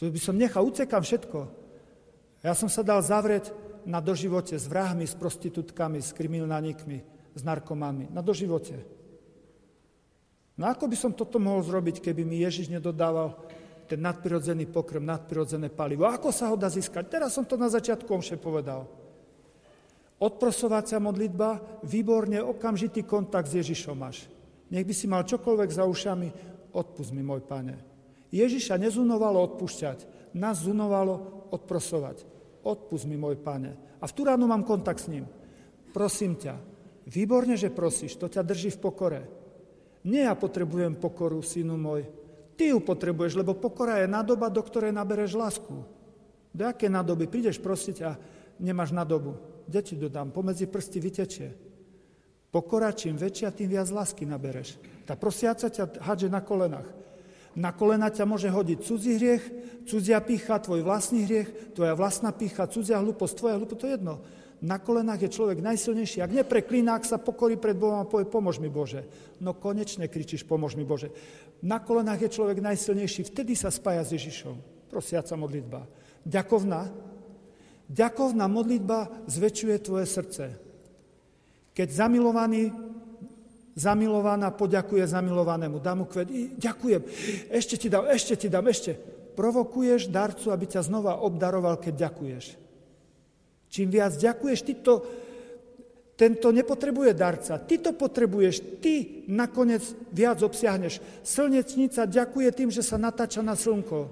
To 0.00 0.08
by 0.08 0.20
som 0.20 0.36
nechal, 0.36 0.64
utekam 0.64 1.04
všetko. 1.04 1.38
Ja 2.44 2.52
som 2.56 2.68
sa 2.68 2.84
dal 2.84 3.00
zavrieť 3.04 3.52
na 3.86 4.02
doživote 4.02 4.56
s 4.58 4.66
vrahmi, 4.66 5.06
s 5.06 5.14
prostitútkami, 5.14 6.02
s 6.02 6.10
kriminálnikmi, 6.12 6.98
s 7.36 7.40
narkomami. 7.44 8.10
Na 8.10 8.20
doživote. 8.20 8.76
No 10.56 10.72
ako 10.72 10.88
by 10.88 10.96
som 10.96 11.12
toto 11.12 11.36
mohol 11.36 11.60
zrobiť, 11.60 12.00
keby 12.00 12.24
mi 12.24 12.40
Ježiš 12.40 12.72
nedodával 12.72 13.36
ten 13.86 14.00
nadprirodzený 14.00 14.66
pokrm, 14.72 15.04
nadprirodzené 15.04 15.68
palivo? 15.68 16.08
Ako 16.08 16.32
sa 16.32 16.48
ho 16.50 16.56
dá 16.56 16.66
získať? 16.66 17.06
Teraz 17.06 17.36
som 17.36 17.44
to 17.44 17.60
na 17.60 17.68
začiatku 17.68 18.08
omše 18.08 18.40
povedal. 18.40 19.05
Odprosovacia 20.16 20.96
modlitba, 20.96 21.60
výborne 21.84 22.40
okamžitý 22.40 23.04
kontakt 23.04 23.52
s 23.52 23.60
Ježišom 23.60 23.96
máš. 24.00 24.24
Nech 24.72 24.88
by 24.88 24.94
si 24.96 25.04
mal 25.04 25.28
čokoľvek 25.28 25.68
za 25.68 25.84
ušami, 25.84 26.28
odpust 26.72 27.12
mi, 27.12 27.20
môj 27.20 27.44
pane. 27.44 27.76
Ježiša 28.32 28.80
nezunovalo 28.80 29.44
odpúšťať, 29.44 30.32
nás 30.40 30.64
zunovalo 30.64 31.46
odprosovať. 31.52 32.24
Odpust 32.64 33.04
mi, 33.04 33.20
môj 33.20 33.36
pane. 33.36 33.76
A 34.00 34.08
v 34.08 34.14
tú 34.16 34.24
ránu 34.24 34.48
mám 34.48 34.64
kontakt 34.64 35.04
s 35.04 35.12
ním. 35.12 35.28
Prosím 35.92 36.40
ťa, 36.40 36.56
výborne, 37.12 37.60
že 37.60 37.68
prosíš, 37.68 38.16
to 38.16 38.32
ťa 38.32 38.40
drží 38.40 38.72
v 38.72 38.82
pokore. 38.82 39.20
Nie 40.08 40.32
ja 40.32 40.34
potrebujem 40.34 40.96
pokoru, 40.96 41.44
synu 41.44 41.76
môj. 41.76 42.08
Ty 42.56 42.72
ju 42.72 42.80
potrebuješ, 42.80 43.36
lebo 43.36 43.52
pokora 43.52 44.00
je 44.00 44.08
nádoba, 44.08 44.48
do 44.48 44.64
ktorej 44.64 44.96
nabereš 44.96 45.36
lásku. 45.36 45.84
Do 46.56 46.64
aké 46.64 46.88
nádoby? 46.88 47.28
Prídeš 47.28 47.60
prosiť 47.60 47.96
a 48.00 48.16
nemáš 48.56 48.96
nádobu 48.96 49.55
deti 49.66 49.98
dodám, 49.98 50.30
pomedzi 50.30 50.70
prsty 50.70 50.98
vytečie. 51.02 51.48
Pokora, 52.50 52.94
čím 52.94 53.20
väčšia, 53.20 53.52
tým 53.52 53.68
viac 53.68 53.90
lásky 53.92 54.24
nabereš. 54.24 54.80
Tá 55.04 55.18
prosiaca 55.18 55.68
ťa 55.68 56.00
hadže 56.00 56.32
na 56.32 56.40
kolenách. 56.40 56.88
Na 57.56 57.72
kolena 57.72 58.12
ťa 58.12 58.28
môže 58.28 58.52
hodiť 58.52 58.78
cudzí 58.84 59.16
hriech, 59.16 59.44
cudzia 59.88 60.20
pícha, 60.20 60.60
tvoj 60.60 60.84
vlastný 60.84 61.24
hriech, 61.24 61.72
tvoja 61.72 61.96
vlastná 61.96 62.28
pícha, 62.28 62.68
cudzia 62.68 63.00
hlúposť, 63.00 63.32
tvoja 63.32 63.56
hlúposť, 63.56 63.80
to 63.80 63.86
je 63.88 63.94
jedno. 63.96 64.14
Na 64.60 64.76
kolenách 64.80 65.24
je 65.24 65.34
človek 65.36 65.60
najsilnejší. 65.60 66.24
Ak 66.24 66.32
nepreklína, 66.32 66.96
ak 66.96 67.08
sa 67.08 67.20
pokorí 67.20 67.60
pred 67.60 67.76
Bohom 67.76 68.00
a 68.00 68.08
povie, 68.08 68.28
pomôž 68.28 68.60
mi 68.60 68.72
Bože. 68.72 69.04
No 69.40 69.52
konečne 69.52 70.08
kričíš, 70.08 70.48
pomôž 70.48 70.76
mi 70.76 70.84
Bože. 70.84 71.12
Na 71.60 71.80
kolenách 71.80 72.28
je 72.28 72.34
človek 72.40 72.60
najsilnejší, 72.60 73.28
vtedy 73.28 73.52
sa 73.56 73.72
spája 73.72 74.04
s 74.04 74.16
Ježišom. 74.16 74.56
Prosiaca 74.92 75.36
modlitba. 75.36 75.84
Ďakovná, 76.24 76.88
Ďakovná 77.86 78.50
modlitba 78.50 79.30
zväčšuje 79.30 79.76
tvoje 79.78 80.06
srdce. 80.10 80.44
Keď 81.70 81.88
zamilovaný, 81.92 82.74
zamilovaná 83.78 84.50
poďakuje 84.50 85.06
zamilovanému, 85.06 85.78
dá 85.78 85.94
mu 85.94 86.08
kvet, 86.08 86.26
ďakujem, 86.58 87.02
ešte 87.52 87.76
ti 87.76 87.86
dám, 87.86 88.10
ešte 88.10 88.34
ti 88.34 88.48
dám, 88.50 88.66
ešte. 88.66 88.96
Provokuješ 89.36 90.08
darcu, 90.08 90.48
aby 90.50 90.64
ťa 90.66 90.88
znova 90.88 91.20
obdaroval, 91.20 91.76
keď 91.76 92.08
ďakuješ. 92.08 92.44
Čím 93.68 93.92
viac 93.92 94.16
ďakuješ, 94.16 94.58
ty 94.64 94.72
to, 94.80 95.04
tento 96.16 96.48
nepotrebuje 96.48 97.12
darca, 97.12 97.60
ty 97.60 97.76
to 97.76 97.92
potrebuješ, 97.92 98.80
ty 98.80 99.22
nakoniec 99.28 99.84
viac 100.08 100.40
obsiahneš. 100.40 101.04
Slnečnica 101.20 102.08
ďakuje 102.08 102.48
tým, 102.56 102.70
že 102.72 102.80
sa 102.80 102.96
natáča 102.96 103.44
na 103.44 103.52
slnko. 103.52 104.08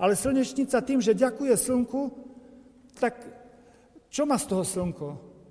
Ale 0.00 0.16
slnečnica 0.16 0.80
tým, 0.80 1.04
že 1.04 1.12
ďakuje 1.12 1.52
slnku, 1.54 2.21
tak 3.02 3.18
čo 4.06 4.22
má 4.22 4.38
z 4.38 4.46
toho 4.46 4.62
slnko? 4.62 5.08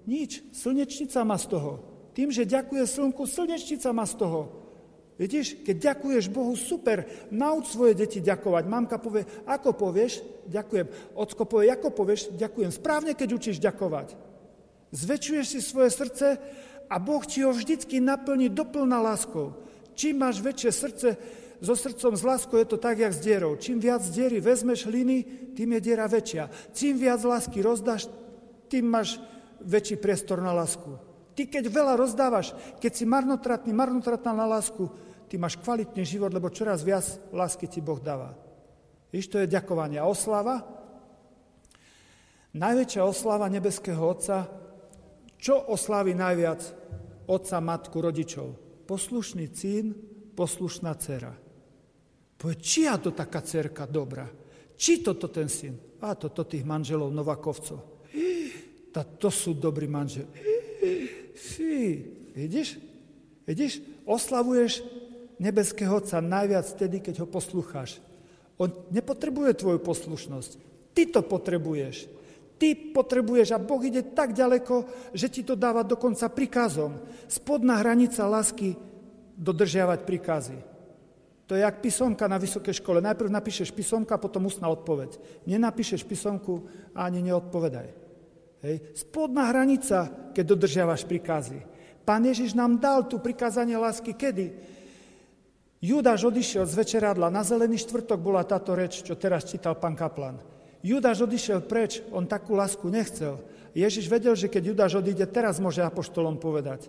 Nič. 0.07 0.39
Slnečnica 0.55 1.27
má 1.27 1.35
z 1.35 1.51
toho. 1.51 1.71
Tým, 2.15 2.31
že 2.31 2.47
ďakuje 2.47 2.87
slnku, 2.87 3.27
slnečnica 3.27 3.91
má 3.91 4.07
z 4.07 4.15
toho. 4.15 4.41
Vidíš, 5.19 5.61
keď 5.61 5.93
ďakuješ 5.93 6.33
Bohu, 6.33 6.55
super, 6.57 7.05
nauč 7.29 7.75
svoje 7.75 7.93
deti 7.93 8.23
ďakovať. 8.23 8.63
Mamka 8.65 8.97
povie, 8.97 9.27
ako 9.45 9.77
povieš, 9.77 10.23
ďakujem. 10.49 11.13
Ocko 11.13 11.43
povie, 11.45 11.69
ako 11.69 11.93
povieš, 11.93 12.33
ďakujem. 12.33 12.71
Správne, 12.73 13.13
keď 13.13 13.29
učíš 13.37 13.61
ďakovať. 13.61 14.17
Zväčšuješ 14.89 15.45
si 15.45 15.59
svoje 15.61 15.93
srdce 15.93 16.41
a 16.89 16.95
Boh 16.97 17.21
ti 17.21 17.45
ho 17.45 17.53
vždycky 17.53 18.01
naplní 18.01 18.49
doplná 18.49 18.97
láskou. 18.97 19.53
Čím 19.93 20.25
máš 20.25 20.41
väčšie 20.41 20.71
srdce, 20.73 21.07
so 21.61 21.77
srdcom 21.77 22.17
z 22.17 22.23
láskou 22.25 22.57
je 22.57 22.65
to 22.65 22.77
tak, 22.81 22.97
jak 22.97 23.13
s 23.13 23.21
dierou. 23.21 23.53
Čím 23.53 23.77
viac 23.77 24.01
diery 24.09 24.41
vezmeš 24.41 24.89
hliny, 24.89 25.23
tým 25.53 25.77
je 25.77 25.79
diera 25.79 26.09
väčšia. 26.09 26.49
Čím 26.73 26.97
viac 26.97 27.21
lásky 27.21 27.61
rozdáš, 27.61 28.09
tým 28.65 28.89
máš 28.89 29.21
väčší 29.61 30.01
priestor 30.01 30.41
na 30.41 30.57
lásku. 30.57 30.97
Ty, 31.37 31.45
keď 31.45 31.69
veľa 31.69 31.93
rozdávaš, 32.01 32.57
keď 32.81 32.91
si 32.97 33.05
marnotratný, 33.05 33.71
marnotratná 33.77 34.33
na 34.33 34.49
lásku, 34.49 34.89
ty 35.29 35.37
máš 35.37 35.55
kvalitný 35.61 36.01
život, 36.01 36.33
lebo 36.33 36.49
čoraz 36.49 36.81
viac 36.81 37.05
lásky 37.29 37.69
ti 37.69 37.77
Boh 37.77 38.01
dáva. 38.01 38.33
Víš, 39.13 39.29
to 39.29 39.37
je 39.37 39.47
ďakovanie. 39.47 40.01
A 40.01 40.09
oslava? 40.09 40.65
Najväčšia 42.57 43.05
oslava 43.05 43.47
nebeského 43.47 44.01
Otca, 44.01 44.49
čo 45.37 45.61
oslávi 45.71 46.17
najviac 46.17 46.61
Otca, 47.29 47.57
Matku, 47.63 48.01
rodičov? 48.01 48.57
Poslušný 48.89 49.45
syn, 49.55 49.95
poslušná 50.35 50.97
dcera. 50.99 51.50
Povie, 52.41 52.57
čia 52.57 52.97
to 52.97 53.13
taká 53.13 53.45
cerka 53.45 53.85
dobrá? 53.85 54.25
Či 54.73 55.05
toto 55.05 55.29
ten 55.29 55.45
syn? 55.45 55.77
A 56.01 56.17
toto 56.17 56.41
tých 56.41 56.65
manželov 56.65 57.13
Novakovcov. 57.13 58.09
Tá, 58.89 59.05
to 59.05 59.29
sú 59.29 59.53
dobrí 59.53 59.85
manžel. 59.85 60.25
Fí, 61.37 62.01
vidíš? 62.33 62.81
Vidíš? 63.45 63.85
Oslavuješ 64.09 64.81
nebeského 65.37 66.01
Otca 66.01 66.17
najviac 66.17 66.65
vtedy, 66.65 66.97
keď 66.97 67.21
ho 67.21 67.27
poslucháš. 67.29 68.01
On 68.57 68.73
nepotrebuje 68.89 69.61
tvoju 69.61 69.77
poslušnosť. 69.77 70.51
Ty 70.97 71.03
to 71.13 71.21
potrebuješ. 71.21 72.09
Ty 72.57 72.73
potrebuješ 72.93 73.53
a 73.53 73.61
Boh 73.61 73.81
ide 73.85 74.01
tak 74.01 74.33
ďaleko, 74.33 74.89
že 75.13 75.29
ti 75.29 75.41
to 75.45 75.53
dáva 75.53 75.85
dokonca 75.85 76.25
prikazom. 76.25 77.05
Spodná 77.29 77.77
hranica 77.81 78.25
lásky 78.25 78.73
dodržiavať 79.37 79.99
príkazy. 80.09 80.70
To 81.51 81.59
je 81.59 81.67
jak 81.67 81.83
písomka 81.83 82.31
na 82.31 82.39
vysokej 82.39 82.79
škole. 82.79 83.03
Najprv 83.03 83.27
napíšeš 83.27 83.75
písomka, 83.75 84.15
potom 84.15 84.47
ústna 84.47 84.71
odpoveď. 84.71 85.19
Nenapíšeš 85.43 86.07
písomku 86.07 86.63
a 86.95 87.11
ani 87.11 87.19
neodpovedaj. 87.27 87.91
Hej. 88.63 88.95
Spodná 88.95 89.51
hranica, 89.51 90.31
keď 90.31 90.45
dodržiavaš 90.47 91.03
príkazy. 91.03 91.59
Pán 92.07 92.23
Ježiš 92.23 92.55
nám 92.55 92.79
dal 92.79 93.03
tu 93.03 93.19
prikázanie 93.19 93.75
lásky 93.75 94.15
kedy? 94.15 94.55
Judáš 95.83 96.31
odišiel 96.31 96.63
z 96.63 96.71
večeradla, 96.71 97.27
na 97.27 97.43
zelený 97.43 97.83
štvrtok 97.83 98.23
bola 98.23 98.47
táto 98.47 98.71
reč, 98.71 99.03
čo 99.03 99.19
teraz 99.19 99.43
čítal 99.43 99.75
pán 99.75 99.99
Kaplan. 99.99 100.39
Judáš 100.79 101.27
odišiel 101.27 101.67
preč, 101.67 101.99
on 102.15 102.31
takú 102.31 102.55
lásku 102.55 102.87
nechcel. 102.87 103.43
Ježiš 103.75 104.07
vedel, 104.07 104.39
že 104.39 104.47
keď 104.47 104.71
Judáš 104.71 105.03
odíde, 105.03 105.27
teraz 105.27 105.59
môže 105.59 105.83
apoštolom 105.83 106.39
povedať. 106.39 106.87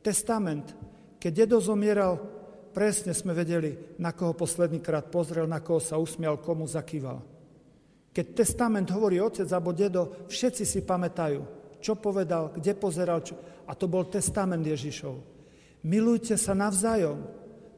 Testament, 0.00 0.72
keď 1.20 1.44
dedo 1.44 1.60
zomieral, 1.60 2.37
presne 2.72 3.16
sme 3.16 3.34
vedeli, 3.34 3.98
na 3.98 4.12
koho 4.12 4.36
posledný 4.36 4.78
krát 4.78 5.08
pozrel, 5.08 5.48
na 5.48 5.60
koho 5.64 5.82
sa 5.82 5.98
usmial, 5.98 6.40
komu 6.40 6.68
zakýval. 6.68 7.20
Keď 8.12 8.26
testament 8.34 8.88
hovorí 8.90 9.22
otec 9.22 9.46
alebo 9.52 9.70
dedo, 9.70 10.26
všetci 10.26 10.64
si 10.66 10.80
pamätajú, 10.82 11.40
čo 11.78 11.94
povedal, 11.98 12.50
kde 12.56 12.74
pozeral. 12.74 13.22
Čo... 13.22 13.38
A 13.68 13.76
to 13.78 13.86
bol 13.86 14.08
testament 14.10 14.64
Ježišov. 14.64 15.14
Milujte 15.86 16.34
sa 16.34 16.56
navzájom. 16.56 17.22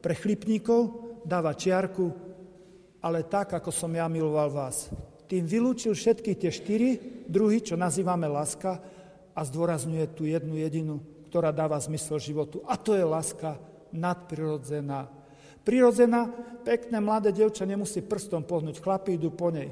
Pre 0.01 0.15
chlipníkov 0.17 0.81
dáva 1.21 1.53
čiarku, 1.53 2.09
ale 3.05 3.29
tak, 3.29 3.53
ako 3.53 3.69
som 3.69 3.93
ja 3.93 4.09
miloval 4.09 4.49
vás. 4.49 4.89
Tým 5.29 5.45
vylúčil 5.45 5.93
všetky 5.93 6.35
tie 6.35 6.49
štyri 6.49 6.89
druhy, 7.29 7.61
čo 7.61 7.77
nazývame 7.77 8.25
láska 8.25 8.81
a 9.31 9.41
zdôrazňuje 9.45 10.05
tú 10.17 10.25
jednu 10.25 10.57
jedinu, 10.57 10.99
ktorá 11.29 11.53
dáva 11.53 11.77
zmysel 11.77 12.17
životu. 12.17 12.65
A 12.65 12.75
to 12.75 12.97
je 12.97 13.05
láska 13.05 13.61
nadprirodzená. 13.93 15.07
Prirodzená, 15.61 16.25
pekné 16.65 16.97
mladé 16.97 17.29
devča 17.29 17.69
nemusí 17.69 18.01
prstom 18.01 18.41
pohnúť, 18.41 18.81
chlapi 18.81 19.15
idú 19.15 19.29
po 19.29 19.53
nej. 19.53 19.69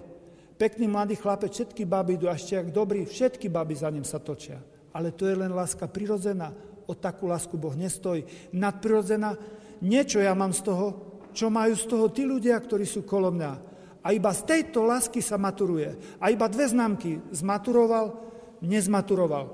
Pekný 0.60 0.92
mladý 0.92 1.18
chlapec, 1.18 1.56
všetky 1.56 1.88
baby 1.88 2.20
idú, 2.20 2.28
a 2.30 2.36
ešte 2.36 2.60
ak 2.60 2.70
dobrý, 2.70 3.08
všetky 3.08 3.48
baby 3.48 3.74
za 3.74 3.90
ním 3.90 4.04
sa 4.06 4.20
točia. 4.20 4.60
Ale 4.94 5.16
to 5.16 5.26
je 5.26 5.34
len 5.34 5.56
láska 5.56 5.88
prirodzená 5.88 6.52
o 6.86 6.94
takú 6.94 7.32
lásku 7.32 7.56
Boh 7.56 7.74
nestojí. 7.74 8.28
Nadprirodzená, 8.54 9.40
niečo 9.80 10.20
ja 10.20 10.36
mám 10.36 10.52
z 10.52 10.62
toho, 10.68 10.88
čo 11.32 11.48
majú 11.48 11.74
z 11.78 11.86
toho 11.86 12.06
tí 12.12 12.26
ľudia, 12.26 12.58
ktorí 12.58 12.84
sú 12.84 13.06
kolo 13.06 13.32
mňa. 13.32 13.52
A 14.04 14.12
iba 14.12 14.34
z 14.34 14.42
tejto 14.46 14.84
lásky 14.84 15.22
sa 15.22 15.38
maturuje. 15.38 16.20
A 16.20 16.34
iba 16.34 16.50
dve 16.50 16.66
známky 16.68 17.22
zmaturoval, 17.32 18.18
nezmaturoval. 18.60 19.46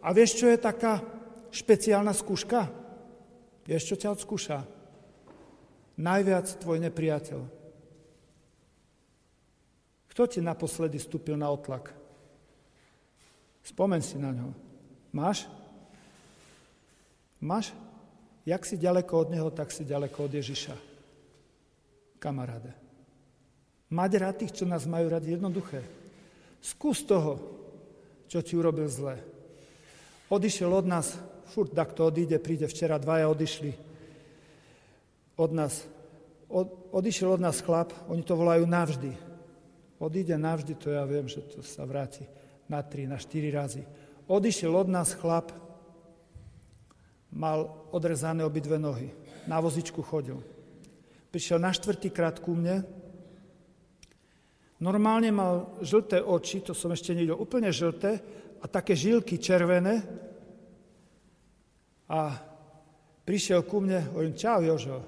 A 0.00 0.08
vieš, 0.14 0.38
čo 0.40 0.46
je 0.46 0.58
taká 0.62 1.02
špeciálna 1.50 2.14
skúška? 2.14 2.85
Vieš, 3.66 3.82
čo 3.92 3.96
ťa 3.98 4.14
odskúša? 4.14 4.58
Najviac 5.98 6.46
tvoj 6.62 6.78
nepriateľ. 6.86 7.40
Kto 10.14 10.22
ti 10.30 10.40
naposledy 10.40 10.96
stúpil 10.96 11.36
na 11.36 11.50
otlak? 11.50 11.92
Spomen 13.66 14.00
si 14.00 14.16
na 14.16 14.30
ňo. 14.30 14.54
Máš? 15.10 15.50
Máš? 17.42 17.74
Jak 18.46 18.62
si 18.62 18.78
ďaleko 18.78 19.26
od 19.26 19.28
Neho, 19.34 19.50
tak 19.50 19.74
si 19.74 19.82
ďaleko 19.82 20.30
od 20.30 20.32
Ježiša. 20.38 20.76
Kamaráde. 22.22 22.70
Mať 23.90 24.10
rád 24.22 24.36
tých, 24.40 24.62
čo 24.62 24.64
nás 24.64 24.86
majú 24.86 25.10
radi, 25.10 25.34
jednoduché. 25.34 25.82
Skús 26.62 27.02
toho, 27.02 27.38
čo 28.30 28.38
ti 28.42 28.54
urobil 28.54 28.86
zle. 28.86 29.18
Odišiel 30.30 30.70
od 30.70 30.86
nás, 30.86 31.18
furt 31.50 31.74
takto 31.74 32.06
odíde, 32.10 32.38
príde 32.42 32.66
včera, 32.66 32.98
dvaja 32.98 33.30
odišli 33.30 33.72
od 35.36 35.50
nás. 35.52 35.84
Od, 36.46 36.94
odišiel 36.94 37.38
od 37.38 37.42
nás 37.42 37.58
chlap, 37.58 37.90
oni 38.06 38.22
to 38.22 38.38
volajú 38.38 38.66
navždy. 38.66 39.12
Odíde 39.98 40.36
navždy, 40.38 40.76
to 40.78 40.92
ja 40.92 41.02
viem, 41.08 41.26
že 41.26 41.42
to 41.42 41.64
sa 41.64 41.82
vráti 41.88 42.22
na 42.68 42.82
tri, 42.82 43.06
na 43.08 43.18
štyri 43.18 43.50
razy. 43.50 43.82
Odišiel 44.26 44.74
od 44.74 44.88
nás 44.90 45.14
chlap, 45.14 45.54
mal 47.32 47.88
odrezané 47.92 48.44
obidve 48.44 48.78
nohy. 48.78 49.12
Na 49.46 49.62
vozičku 49.62 50.02
chodil. 50.02 50.42
Prišiel 51.30 51.62
na 51.62 51.70
štvrtýkrát 51.70 52.42
ku 52.42 52.56
mne. 52.56 52.82
Normálne 54.82 55.30
mal 55.32 55.78
žlté 55.80 56.20
oči, 56.20 56.60
to 56.60 56.76
som 56.76 56.92
ešte 56.92 57.14
nevidel, 57.16 57.38
úplne 57.38 57.72
žlté 57.72 58.20
a 58.60 58.66
také 58.68 58.92
žilky 58.92 59.38
červené. 59.40 60.04
A 62.06 62.38
prišiel 63.26 63.66
ku 63.66 63.82
mne, 63.82 64.06
hovorím, 64.14 64.38
čau 64.38 64.62
Jožo. 64.62 65.02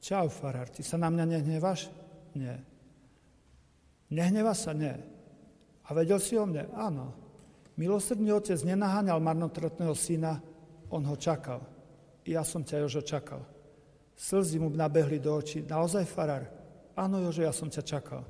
Čau 0.00 0.30
farár, 0.32 0.70
ty 0.70 0.80
sa 0.80 0.96
na 0.96 1.10
mňa 1.10 1.24
nehneváš? 1.26 1.90
Nie. 2.38 2.62
Nehneva 4.10 4.54
sa? 4.54 4.72
Nie. 4.72 4.96
A 5.86 5.94
vedel 5.94 6.22
si 6.22 6.38
o 6.38 6.46
mne? 6.46 6.70
Áno. 6.72 7.12
Milosrdný 7.74 8.30
otec 8.30 8.58
nenaháňal 8.62 9.18
marnotratného 9.18 9.94
syna, 9.96 10.38
on 10.90 11.02
ho 11.06 11.16
čakal. 11.18 11.62
Ja 12.26 12.46
som 12.46 12.62
ťa, 12.62 12.86
Jožo, 12.86 13.02
čakal. 13.02 13.42
Slzy 14.14 14.60
mu 14.60 14.68
nabehli 14.70 15.18
do 15.18 15.34
očí. 15.34 15.64
Naozaj, 15.66 16.04
farár? 16.06 16.46
Áno, 16.94 17.18
Jožo, 17.24 17.42
ja 17.42 17.54
som 17.54 17.72
ťa 17.72 17.82
čakal. 17.82 18.22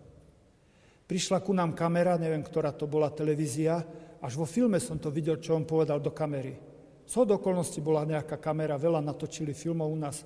Prišla 1.11 1.43
ku 1.43 1.51
nám 1.51 1.75
kamera, 1.75 2.15
neviem, 2.15 2.41
ktorá 2.41 2.71
to 2.71 2.87
bola 2.87 3.11
televízia, 3.11 3.83
až 4.23 4.39
vo 4.39 4.47
filme 4.47 4.79
som 4.79 4.95
to 4.95 5.11
videl, 5.11 5.43
čo 5.43 5.59
on 5.59 5.67
povedal 5.67 5.99
do 5.99 6.15
kamery. 6.15 6.70
Co 7.11 7.27
do 7.27 7.43
okolností 7.43 7.83
bola 7.83 8.07
nejaká 8.07 8.39
kamera, 8.39 8.79
veľa 8.79 9.03
natočili 9.03 9.51
filmov 9.51 9.91
u 9.91 9.99
nás. 9.99 10.23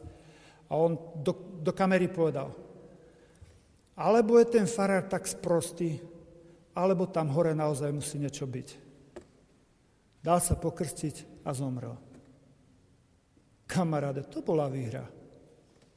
A 0.69 0.77
on 0.77 1.01
do, 1.17 1.33
do 1.65 1.73
kamery 1.73 2.13
povedal, 2.13 2.53
alebo 3.97 4.37
je 4.37 4.53
ten 4.53 4.69
farár 4.69 5.09
tak 5.09 5.25
sprostý, 5.25 5.97
alebo 6.77 7.09
tam 7.09 7.33
hore 7.33 7.57
naozaj 7.57 7.89
musí 7.89 8.21
niečo 8.21 8.45
byť. 8.45 8.69
Dal 10.21 10.45
sa 10.45 10.61
pokrstiť 10.61 11.49
a 11.49 11.57
zomrel. 11.57 11.97
Kamaráde, 13.65 14.29
to 14.29 14.45
bola 14.45 14.69
výhra. 14.69 15.09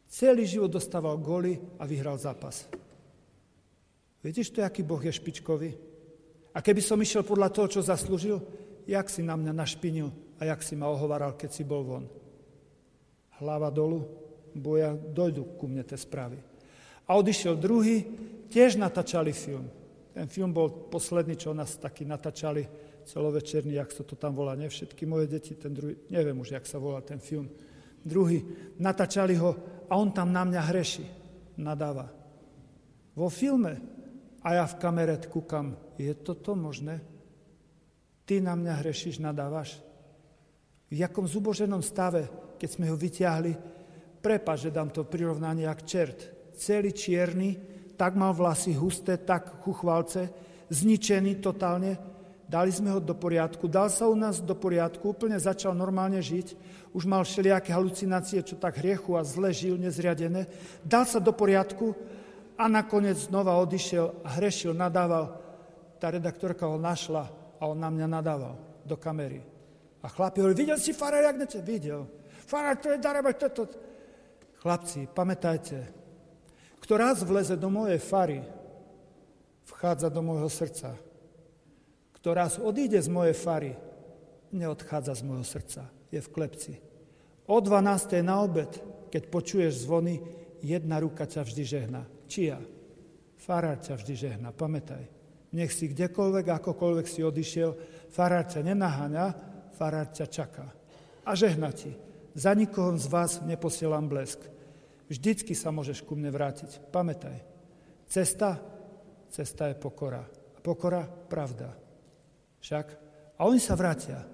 Celý 0.08 0.47
život 0.47 0.71
dostával 0.71 1.19
goly 1.19 1.60
a 1.76 1.84
vyhral 1.84 2.15
zápas. 2.15 2.63
Vidíš 4.23 4.56
to, 4.56 4.63
aký 4.63 4.88
Boh 4.88 5.04
je 5.04 5.12
špičkový? 5.12 5.76
A 6.56 6.63
keby 6.63 6.80
som 6.80 6.95
išiel 6.95 7.28
podľa 7.28 7.52
toho, 7.52 7.67
čo 7.67 7.84
zaslúžil, 7.84 8.39
jak 8.88 9.12
si 9.12 9.19
na 9.19 9.36
mňa 9.36 9.52
našpinil 9.52 10.26
a 10.39 10.45
jak 10.45 10.62
si 10.63 10.78
ma 10.78 10.88
ohovaral, 10.89 11.34
keď 11.34 11.50
si 11.52 11.63
bol 11.65 11.84
von. 11.84 12.06
Hlava 13.41 13.69
dolu, 13.69 14.06
boja, 14.54 14.93
dojdu 14.93 15.58
ku 15.58 15.69
mne 15.69 15.86
tie 15.86 15.97
správy. 15.97 16.38
A 17.08 17.15
odišiel 17.17 17.56
druhý, 17.56 18.04
tiež 18.50 18.78
natáčali 18.78 19.34
film. 19.34 19.69
Ten 20.13 20.26
film 20.28 20.50
bol 20.50 20.89
posledný, 20.89 21.38
čo 21.38 21.54
nás 21.54 21.78
taky 21.78 22.04
natáčali 22.06 22.65
celovečerný, 23.08 23.80
jak 23.80 23.93
sa 23.93 24.04
to 24.04 24.19
tam 24.19 24.36
volá, 24.36 24.58
ne 24.58 24.67
všetky 24.67 25.08
moje 25.08 25.32
deti, 25.32 25.56
ten 25.56 25.71
druhý, 25.71 25.95
neviem 26.12 26.36
už, 26.36 26.58
jak 26.58 26.65
sa 26.67 26.82
volá 26.82 27.00
ten 27.00 27.21
film 27.21 27.47
druhý, 28.04 28.43
natáčali 28.80 29.39
ho 29.39 29.56
a 29.88 29.95
on 29.95 30.12
tam 30.12 30.36
na 30.36 30.43
mňa 30.43 30.62
hreši, 30.67 31.06
nadáva. 31.60 32.12
Vo 33.15 33.32
filme 33.32 33.80
a 34.43 34.60
ja 34.60 34.65
v 34.67 34.78
kamere 34.80 35.15
kúkam, 35.23 35.76
je 35.95 36.12
toto 36.13 36.54
možné? 36.54 37.00
Ty 38.28 38.43
na 38.43 38.60
mňa 38.60 38.73
hrešiš, 38.84 39.23
nadávaš? 39.23 39.80
V 40.88 40.95
jakom 41.04 41.28
zuboženom 41.28 41.84
stave, 41.84 42.56
keď 42.56 42.69
sme 42.71 42.86
ho 42.88 42.95
vyťahli, 42.95 43.54
prepač, 44.23 44.67
že 44.67 44.76
dám 44.76 44.91
to 44.91 45.04
prirovnanie 45.04 45.67
jak 45.67 45.82
čert. 45.84 46.19
Celý 46.58 46.95
čierny, 46.95 47.50
tak 48.00 48.15
mal 48.15 48.34
vlasy 48.34 48.73
husté, 48.73 49.19
tak 49.19 49.62
chuchvalce, 49.62 50.32
zničený 50.71 51.43
totálne, 51.43 52.17
Dali 52.47 52.71
sme 52.71 52.95
ho 52.95 53.04
do 53.04 53.12
poriadku, 53.12 53.67
dal 53.67 53.91
sa 53.91 54.08
u 54.08 54.15
nás 54.15 54.39
do 54.39 54.56
poriadku, 54.56 55.12
úplne 55.12 55.36
začal 55.36 55.76
normálne 55.76 56.23
žiť, 56.23 56.56
už 56.95 57.04
mal 57.04 57.28
všelijaké 57.28 57.76
halucinácie, 57.76 58.39
čo 58.39 58.56
tak 58.56 58.80
hriechu 58.80 59.19
a 59.19 59.28
zle 59.28 59.52
žil, 59.52 59.76
nezriadené. 59.76 60.47
Dal 60.80 61.04
sa 61.04 61.19
do 61.19 61.36
poriadku 61.36 61.91
a 62.56 62.71
nakoniec 62.71 63.19
znova 63.19 63.60
odišiel 63.60 64.23
hrešil, 64.39 64.71
nadával. 64.71 65.36
Tá 66.00 66.08
redaktorka 66.08 66.71
ho 66.71 66.80
našla 66.80 67.28
a 67.60 67.67
on 67.67 67.84
na 67.84 67.91
mňa 67.91 68.08
nadával 68.08 68.56
do 68.88 68.95
kamery. 68.95 69.56
A 70.07 70.09
chlapi 70.09 70.39
hovorí, 70.39 70.55
videl 70.55 70.79
si 70.79 70.95
farár, 70.95 71.27
jak 71.27 71.35
nečo? 71.35 71.59
Videl. 71.59 72.07
Farár, 72.47 72.79
to 72.79 72.95
je 72.95 73.03
darabaj, 73.03 73.35
toto. 73.35 73.67
Chlapci, 74.63 75.11
pamätajte, 75.11 75.83
kto 76.79 76.93
raz 76.95 77.19
vleze 77.27 77.59
do 77.59 77.67
mojej 77.67 77.99
fary, 77.99 78.39
vchádza 79.67 80.07
do 80.07 80.23
môjho 80.23 80.47
srdca 80.47 80.95
kto 82.27 82.35
raz 82.35 82.59
odíde 82.59 82.99
z 82.99 83.07
mojej 83.07 83.31
fary, 83.31 83.71
neodchádza 84.51 85.15
z 85.15 85.23
môjho 85.23 85.47
srdca, 85.47 85.87
je 86.11 86.19
v 86.19 86.27
klepci. 86.27 86.73
O 87.47 87.63
12. 87.63 88.19
na 88.19 88.43
obed, 88.43 88.67
keď 89.07 89.31
počuješ 89.31 89.87
zvony, 89.87 90.19
jedna 90.59 90.99
ruka 90.99 91.23
ťa 91.23 91.47
vždy 91.47 91.63
žehna. 91.63 92.03
Čia? 92.27 92.59
Farár 93.39 93.79
ťa 93.79 93.95
vždy 93.95 94.13
žehna, 94.17 94.51
pamätaj. 94.51 95.07
Nech 95.55 95.71
si 95.71 95.87
kdekoľvek, 95.87 96.51
akokoľvek 96.51 97.07
si 97.07 97.23
odišiel, 97.23 97.71
farár 98.11 98.43
ťa 98.43 98.75
nenaháňa, 98.75 99.25
farár 99.77 100.09
ťa 100.09 100.25
čaká. 100.25 100.65
A 101.21 101.37
žehna 101.37 101.69
ti. 101.69 101.93
Za 102.33 102.57
nikoho 102.57 102.97
z 102.97 103.05
vás 103.05 103.31
neposielam 103.45 104.09
blesk. 104.09 104.41
Vždycky 105.05 105.53
sa 105.53 105.69
môžeš 105.69 106.01
ku 106.01 106.17
mne 106.17 106.33
vrátiť. 106.33 106.89
Pamätaj. 106.89 107.37
Cesta? 108.09 108.57
Cesta 109.29 109.69
je 109.69 109.75
pokora. 109.77 110.25
A 110.25 110.59
pokora? 110.59 111.05
Pravda. 111.05 111.77
Však. 112.57 112.87
A 113.37 113.45
oni 113.45 113.61
sa 113.61 113.77
vrátia. 113.77 114.25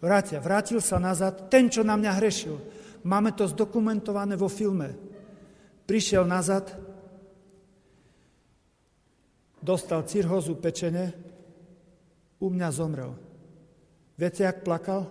Vrátia. 0.00 0.40
Vrátil 0.40 0.80
sa 0.80 0.96
nazad 0.96 1.52
ten, 1.52 1.68
čo 1.68 1.84
na 1.84 1.94
mňa 2.00 2.12
hrešil. 2.16 2.56
Máme 3.04 3.36
to 3.36 3.46
zdokumentované 3.46 4.34
vo 4.34 4.50
filme. 4.50 4.96
Prišiel 5.86 6.26
nazad, 6.26 6.74
dostal 9.62 10.02
cirhozu 10.02 10.58
pečene, 10.58 11.14
u 12.42 12.50
mňa 12.50 12.68
zomrel. 12.74 13.14
Viete, 14.16 14.48
jak 14.48 14.64
plakal? 14.64 15.06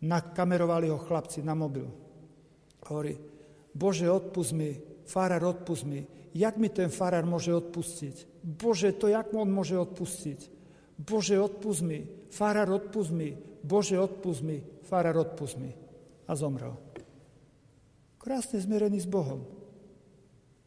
Nakamerovali 0.00 0.88
ho 0.88 0.98
chlapci 0.98 1.42
na 1.42 1.58
mobil. 1.58 1.90
Hovorí, 2.86 3.18
Bože, 3.74 4.10
odpust 4.10 4.54
mi, 4.54 4.78
farár, 5.04 5.44
odpust 5.44 5.84
mi. 5.84 6.06
Jak 6.34 6.56
mi 6.56 6.70
ten 6.70 6.88
farár 6.88 7.26
môže 7.26 7.50
odpustiť? 7.50 8.42
Bože, 8.46 8.94
to 8.94 9.10
jak 9.10 9.34
on 9.34 9.50
môže 9.50 9.74
odpustiť? 9.74 10.40
Bože, 10.96 11.36
odpust 11.36 11.82
mi, 11.82 12.06
farár, 12.30 12.70
odpust 12.70 13.10
mi, 13.10 13.34
Bože, 13.60 13.98
odpust 13.98 14.42
mi, 14.46 14.62
farár, 14.86 15.26
odpust 15.26 15.58
mi. 15.58 15.74
A 16.30 16.32
zomrel. 16.38 16.78
Krásne 18.20 18.62
zmierený 18.62 19.02
s 19.02 19.08
Bohom. 19.10 19.42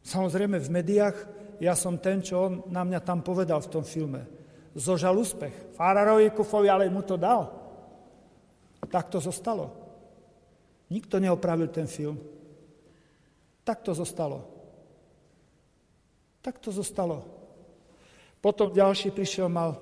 Samozrejme 0.04 0.60
v 0.60 0.68
médiách 0.68 1.16
ja 1.62 1.72
som 1.72 1.96
ten, 1.96 2.20
čo 2.20 2.50
on 2.50 2.52
na 2.68 2.84
mňa 2.84 3.00
tam 3.00 3.24
povedal 3.24 3.62
v 3.64 3.72
tom 3.72 3.84
filme. 3.86 4.26
Zožal 4.74 5.14
úspech. 5.14 5.78
Fárarovi 5.78 6.30
Kufovi 6.34 6.66
ale 6.66 6.90
mu 6.90 7.02
to 7.02 7.14
dal. 7.14 7.50
Tak 8.90 9.08
to 9.08 9.22
zostalo. 9.22 9.70
Nikto 10.90 11.18
neopravil 11.18 11.70
ten 11.70 11.86
film. 11.86 12.18
Tak 13.64 13.80
to 13.80 13.94
zostalo. 13.94 14.44
Tak 16.44 16.58
to 16.60 16.68
zostalo. 16.68 17.24
Potom 18.44 18.68
ďalší 18.68 19.08
prišiel, 19.08 19.48
mal 19.48 19.80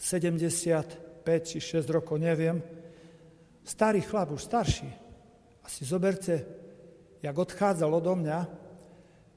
75 0.00 1.44
či 1.44 1.60
6 1.60 1.84
rokov, 1.92 2.16
neviem. 2.16 2.64
Starý 3.60 4.00
chlap, 4.00 4.32
už 4.32 4.48
starší. 4.48 4.88
A 5.60 5.66
si 5.68 5.84
zoberte, 5.84 6.48
jak 7.20 7.36
odchádzal 7.36 7.90
odo 7.92 8.16
mňa, 8.16 8.38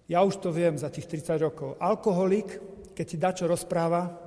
ja 0.08 0.20
už 0.24 0.40
to 0.40 0.56
viem 0.56 0.80
za 0.80 0.88
tých 0.88 1.08
30 1.08 1.36
rokov. 1.44 1.76
Alkoholik, 1.84 2.64
keď 2.96 3.06
ti 3.06 3.18
čo 3.44 3.46
rozpráva, 3.52 4.27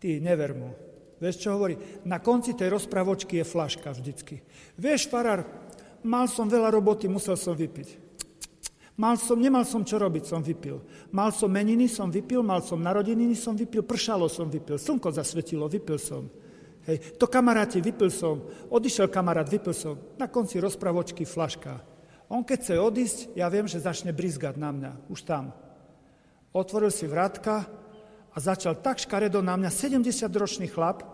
ty 0.00 0.18
never 0.18 0.56
mu. 0.56 0.72
Vieš, 1.20 1.36
čo 1.36 1.52
hovorí? 1.52 1.76
Na 2.08 2.16
konci 2.18 2.56
tej 2.56 2.72
rozprávočky 2.72 3.44
je 3.44 3.44
flaška 3.44 3.92
vždycky. 3.92 4.40
Vieš, 4.80 5.12
farár, 5.12 5.44
mal 6.00 6.24
som 6.24 6.48
veľa 6.48 6.72
roboty, 6.72 7.12
musel 7.12 7.36
som 7.36 7.52
vypiť. 7.52 8.08
Mal 8.96 9.16
som, 9.20 9.36
nemal 9.36 9.64
som 9.68 9.84
čo 9.84 10.00
robiť, 10.00 10.24
som 10.28 10.40
vypil. 10.40 10.80
Mal 11.12 11.32
som 11.32 11.48
meniny, 11.52 11.88
som 11.88 12.08
vypil, 12.08 12.40
mal 12.40 12.64
som 12.64 12.80
narodeniny, 12.80 13.36
som 13.36 13.56
vypil, 13.56 13.84
pršalo 13.84 14.28
som 14.28 14.48
vypil, 14.48 14.80
slnko 14.80 15.12
zasvetilo, 15.12 15.68
vypil 15.68 15.96
som. 16.00 16.28
Hej, 16.88 17.16
to 17.20 17.28
kamaráti, 17.28 17.84
vypil 17.84 18.08
som, 18.08 18.40
odišiel 18.72 19.12
kamarát, 19.12 19.48
vypil 19.48 19.76
som. 19.76 20.00
Na 20.16 20.28
konci 20.28 20.56
rozpravočky 20.60 21.28
flaška. 21.28 21.80
On 22.32 22.44
keď 22.44 22.58
chce 22.60 22.74
odísť, 22.76 23.18
ja 23.36 23.48
viem, 23.48 23.68
že 23.68 23.80
začne 23.80 24.12
brizgať 24.12 24.56
na 24.56 24.72
mňa, 24.72 24.92
už 25.12 25.24
tam. 25.24 25.52
Otvoril 26.52 26.92
si 26.92 27.08
vrátka 27.08 27.68
začal 28.40 28.80
tak 28.80 28.96
škaredo 28.96 29.44
na 29.44 29.60
mňa, 29.60 29.68
70-ročný 29.68 30.72
chlap, 30.72 31.04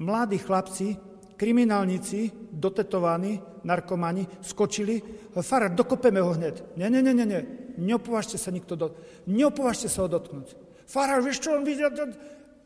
mladí 0.00 0.40
chlapci, 0.40 0.96
kriminálnici, 1.36 2.32
dotetovaní, 2.48 3.44
narkomani, 3.60 4.24
skočili, 4.40 5.04
farár, 5.36 5.76
dokopeme 5.76 6.24
ho 6.24 6.32
hneď. 6.32 6.64
Nie, 6.80 6.88
nie, 6.88 7.04
nie, 7.04 7.12
nie, 7.12 7.26
nie, 7.28 7.40
neopovažte 7.76 8.40
sa 8.40 8.48
nikto 8.48 8.72
do... 8.72 8.96
Neopovažte 9.28 9.92
sa 9.92 10.04
ho 10.04 10.08
dotknúť. 10.08 10.56
Farár, 10.88 11.20
vieš 11.20 11.44
čo 11.44 11.52
on 11.52 11.68
videl? 11.68 11.92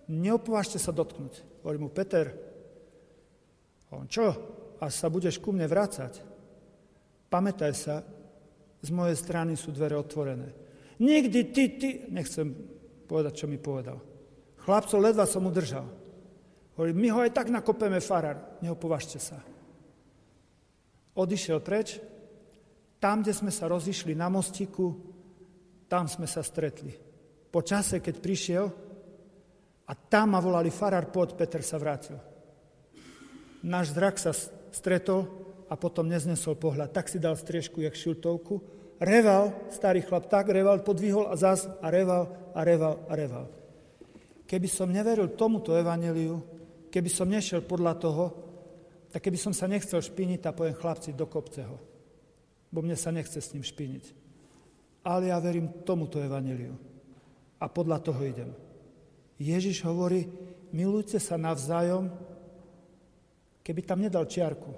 Neopovažte 0.06 0.78
sa 0.78 0.94
dotknúť. 0.94 1.66
Hovorí 1.66 1.78
mu, 1.82 1.90
Peter, 1.90 2.30
on 3.90 4.06
čo? 4.06 4.30
Až 4.78 4.92
sa 4.94 5.10
budeš 5.10 5.42
ku 5.42 5.50
mne 5.50 5.66
vrácať, 5.66 6.30
Pamätaj 7.30 7.72
sa, 7.78 8.02
z 8.82 8.90
mojej 8.90 9.14
strany 9.14 9.54
sú 9.54 9.70
dvere 9.70 9.94
otvorené. 9.94 10.50
Nikdy 10.98 11.40
ty, 11.54 11.64
ty, 11.78 11.88
nechcem 12.10 12.52
povedať, 13.10 13.42
čo 13.42 13.50
mi 13.50 13.58
povedal. 13.58 13.98
Chlapcov 14.62 15.02
ledva 15.02 15.26
som 15.26 15.42
udržal. 15.50 15.82
Hovorí, 16.78 16.94
my 16.94 17.08
ho 17.10 17.18
aj 17.26 17.34
tak 17.34 17.50
nakopeme 17.50 17.98
farár, 17.98 18.62
neopovažte 18.62 19.18
sa. 19.18 19.42
Odišiel 21.18 21.58
preč, 21.58 21.98
tam, 23.02 23.26
kde 23.26 23.34
sme 23.34 23.50
sa 23.50 23.66
rozišli 23.66 24.14
na 24.14 24.30
mostiku, 24.30 24.94
tam 25.90 26.06
sme 26.06 26.30
sa 26.30 26.46
stretli. 26.46 26.94
Po 27.50 27.66
čase, 27.66 27.98
keď 27.98 28.14
prišiel, 28.22 28.64
a 29.90 29.92
tam 29.98 30.38
ma 30.38 30.40
volali 30.40 30.70
farár, 30.70 31.10
poď, 31.10 31.34
Peter 31.34 31.66
sa 31.66 31.74
vrátil. 31.74 32.14
Náš 33.66 33.90
zrak 33.90 34.22
sa 34.22 34.30
stretol 34.70 35.26
a 35.66 35.74
potom 35.74 36.06
neznesol 36.06 36.54
pohľad. 36.54 36.94
Tak 36.94 37.10
si 37.10 37.18
dal 37.18 37.34
striežku, 37.34 37.82
jak 37.82 37.98
šiltovku. 37.98 38.62
Reval, 39.00 39.72
starý 39.72 40.04
chlap, 40.04 40.28
tak 40.28 40.52
reval, 40.52 40.84
podvihol 40.84 41.32
a 41.32 41.34
zas 41.34 41.64
a 41.80 41.88
reval 41.88 42.52
a 42.52 42.60
reval 42.60 43.00
a 43.08 43.12
reval. 43.16 43.48
Keby 44.44 44.68
som 44.68 44.92
neveril 44.92 45.32
tomuto 45.32 45.72
evaneliu, 45.72 46.44
keby 46.92 47.08
som 47.08 47.24
nešiel 47.24 47.64
podľa 47.64 47.96
toho, 47.96 48.24
tak 49.08 49.24
keby 49.24 49.40
som 49.40 49.56
sa 49.56 49.64
nechcel 49.64 50.04
špiniť 50.04 50.44
a 50.44 50.52
poviem 50.52 50.76
chlapci 50.76 51.16
do 51.16 51.24
kopce 51.24 51.64
ho. 51.64 51.80
Bo 52.68 52.84
mne 52.84 52.94
sa 52.94 53.08
nechce 53.08 53.40
s 53.40 53.56
ním 53.56 53.64
špiniť. 53.64 54.04
Ale 55.08 55.32
ja 55.32 55.40
verím 55.40 55.80
tomuto 55.82 56.20
evaneliu. 56.20 56.76
A 57.56 57.66
podľa 57.72 58.04
toho 58.04 58.20
idem. 58.20 58.52
Ježiš 59.40 59.80
hovorí, 59.88 60.28
milujte 60.76 61.16
sa 61.16 61.40
navzájom, 61.40 62.12
keby 63.64 63.80
tam 63.80 64.04
nedal 64.04 64.28
čiarku. 64.28 64.70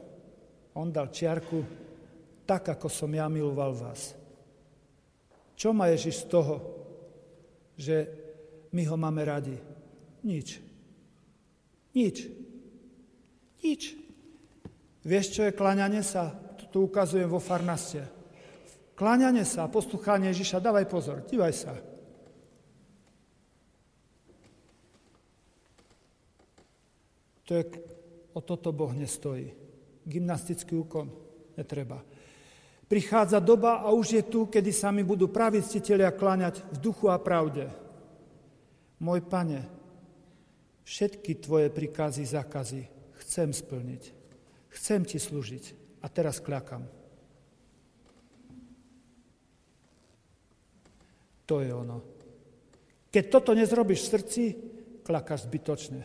On 0.78 0.88
dal 0.88 1.10
čiarku, 1.10 1.58
tak 2.46 2.68
ako 2.68 2.90
som 2.90 3.10
ja 3.12 3.26
miloval 3.30 3.74
vás. 3.74 4.14
Čo 5.54 5.70
má 5.70 5.88
Ježiš 5.90 6.26
z 6.26 6.28
toho, 6.28 6.54
že 7.78 8.08
my 8.74 8.82
ho 8.88 8.96
máme 8.98 9.22
radi? 9.22 9.56
Nič. 10.26 10.58
Nič. 11.94 12.16
Nič. 13.62 13.82
Vieš, 15.02 15.26
čo 15.38 15.42
je 15.46 15.54
klaňanie 15.54 16.02
sa? 16.02 16.34
Tu 16.72 16.80
ukazujem 16.80 17.28
vo 17.28 17.36
farnaste. 17.36 18.00
Kláňanie 18.96 19.44
sa, 19.44 19.68
posluchanie 19.68 20.32
Ježiša, 20.32 20.62
dávaj 20.62 20.86
pozor, 20.88 21.20
dívaj 21.28 21.52
sa. 21.52 21.76
To 27.44 27.52
je, 27.52 27.64
o 28.32 28.40
toto 28.40 28.72
Boh 28.72 28.94
nestojí 28.96 29.52
gymnastický 30.06 30.76
úkon. 30.76 31.12
Netreba. 31.56 32.00
Prichádza 32.92 33.40
doba 33.40 33.80
a 33.80 33.88
už 33.88 34.20
je 34.20 34.22
tu, 34.28 34.44
kedy 34.44 34.68
sa 34.68 34.92
mi 34.92 35.00
budú 35.00 35.32
praví 35.32 35.64
ctiteľia 35.64 36.12
kláňať 36.12 36.60
v 36.60 36.76
duchu 36.76 37.08
a 37.08 37.16
pravde. 37.16 37.72
Môj 39.00 39.24
pane, 39.24 39.64
všetky 40.84 41.40
tvoje 41.40 41.72
prikazy, 41.72 42.28
zakazy 42.28 42.84
chcem 43.24 43.48
splniť. 43.48 44.12
Chcem 44.76 45.08
ti 45.08 45.16
slúžiť. 45.16 45.64
A 46.04 46.06
teraz 46.12 46.36
kľakam. 46.36 46.84
To 51.48 51.64
je 51.64 51.72
ono. 51.72 52.04
Keď 53.08 53.24
toto 53.32 53.56
nezrobíš 53.56 54.04
v 54.04 54.10
srdci, 54.12 54.42
klakáš 55.00 55.48
zbytočne. 55.48 56.04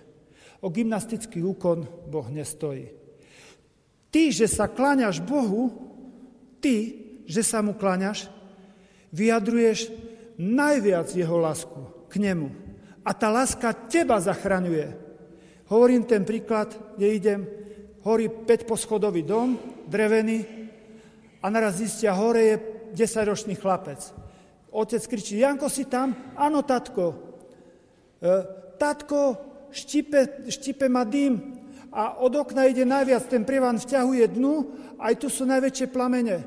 O 0.63 0.71
gymnastický 0.71 1.43
úkon 1.43 1.83
Boh 2.07 2.31
nestojí. 2.31 2.95
Ty, 4.07 4.23
že 4.31 4.47
sa 4.47 4.71
kláňaš 4.71 5.19
Bohu, 5.19 5.86
ty, 6.59 7.05
že 7.27 7.43
sa 7.43 7.61
mu 7.61 7.75
kláňaš, 7.75 8.31
vyjadruješ 9.11 9.91
najviac 10.37 11.11
jeho 11.11 11.37
lásku 11.37 11.81
k 12.07 12.21
nemu. 12.21 12.51
A 13.07 13.11
tá 13.15 13.31
láska 13.31 13.71
teba 13.87 14.19
zachraňuje. 14.19 14.95
Hovorím 15.67 16.03
ten 16.03 16.23
príklad, 16.23 16.75
kde 16.95 17.07
idem, 17.11 17.41
horí 18.03 18.31
5-poschodový 18.31 19.23
dom, 19.23 19.59
drevený, 19.87 20.57
a 21.43 21.45
naraz 21.49 21.79
zistia, 21.79 22.17
hore 22.17 22.41
je 22.43 22.55
10-ročný 22.91 23.55
chlapec. 23.55 24.01
Otec 24.73 25.03
kričí, 25.07 25.39
Janko, 25.39 25.69
si 25.69 25.85
tam? 25.85 26.33
Áno, 26.35 26.65
tatko. 26.65 27.15
E, 28.19 28.31
tatko, 28.75 29.37
štipe, 29.71 30.49
štipe 30.49 30.89
ma 30.89 31.05
dým, 31.05 31.56
a 31.91 32.19
od 32.19 32.33
okna 32.35 32.67
ide 32.67 32.83
najviac, 32.83 33.27
ten 33.31 33.47
prievan 33.47 33.79
vťahuje 33.79 34.25
dnu, 34.35 34.55
aj 34.99 35.13
tu 35.17 35.27
sú 35.31 35.47
najväčšie 35.47 35.87
plamene. 35.89 36.43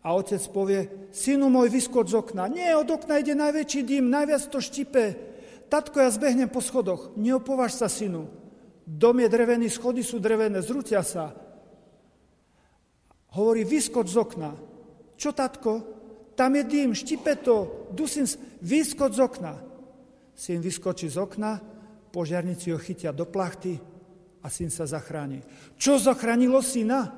A 0.00 0.16
otec 0.16 0.40
povie, 0.48 0.88
synu 1.12 1.52
môj, 1.52 1.68
vyskoč 1.68 2.16
z 2.16 2.16
okna. 2.16 2.48
Nie, 2.48 2.72
od 2.72 2.88
okna 2.88 3.20
ide 3.20 3.36
najväčší 3.36 3.80
dým, 3.84 4.08
najviac 4.08 4.48
to 4.48 4.56
štipe. 4.56 5.12
Tatko, 5.68 6.00
ja 6.00 6.08
zbehnem 6.08 6.48
po 6.48 6.64
schodoch. 6.64 7.12
Neopovaž 7.20 7.76
sa, 7.76 7.86
synu. 7.86 8.26
Dom 8.88 9.20
je 9.20 9.28
drevený, 9.28 9.68
schody 9.68 10.00
sú 10.00 10.16
drevené, 10.16 10.56
zrúcia 10.64 11.04
sa. 11.04 11.36
Hovorí, 13.36 13.62
vyskoč 13.62 14.08
z 14.08 14.16
okna. 14.18 14.50
Čo, 15.20 15.36
tatko? 15.36 15.84
Tam 16.32 16.56
je 16.56 16.64
dým, 16.64 16.96
štipe 16.96 17.36
to, 17.36 17.86
dusím, 17.92 18.24
vyskoč 18.64 19.12
z 19.14 19.20
okna. 19.20 19.54
Syn 20.32 20.64
vyskočí 20.64 21.12
z 21.12 21.20
okna, 21.20 21.60
požiarníci 22.08 22.72
ho 22.72 22.80
chytia 22.80 23.12
do 23.12 23.28
plachty, 23.28 23.76
a 24.40 24.48
syn 24.48 24.72
sa 24.72 24.88
zachráni. 24.88 25.44
Čo 25.76 26.00
zachránilo 26.00 26.64
syna? 26.64 27.12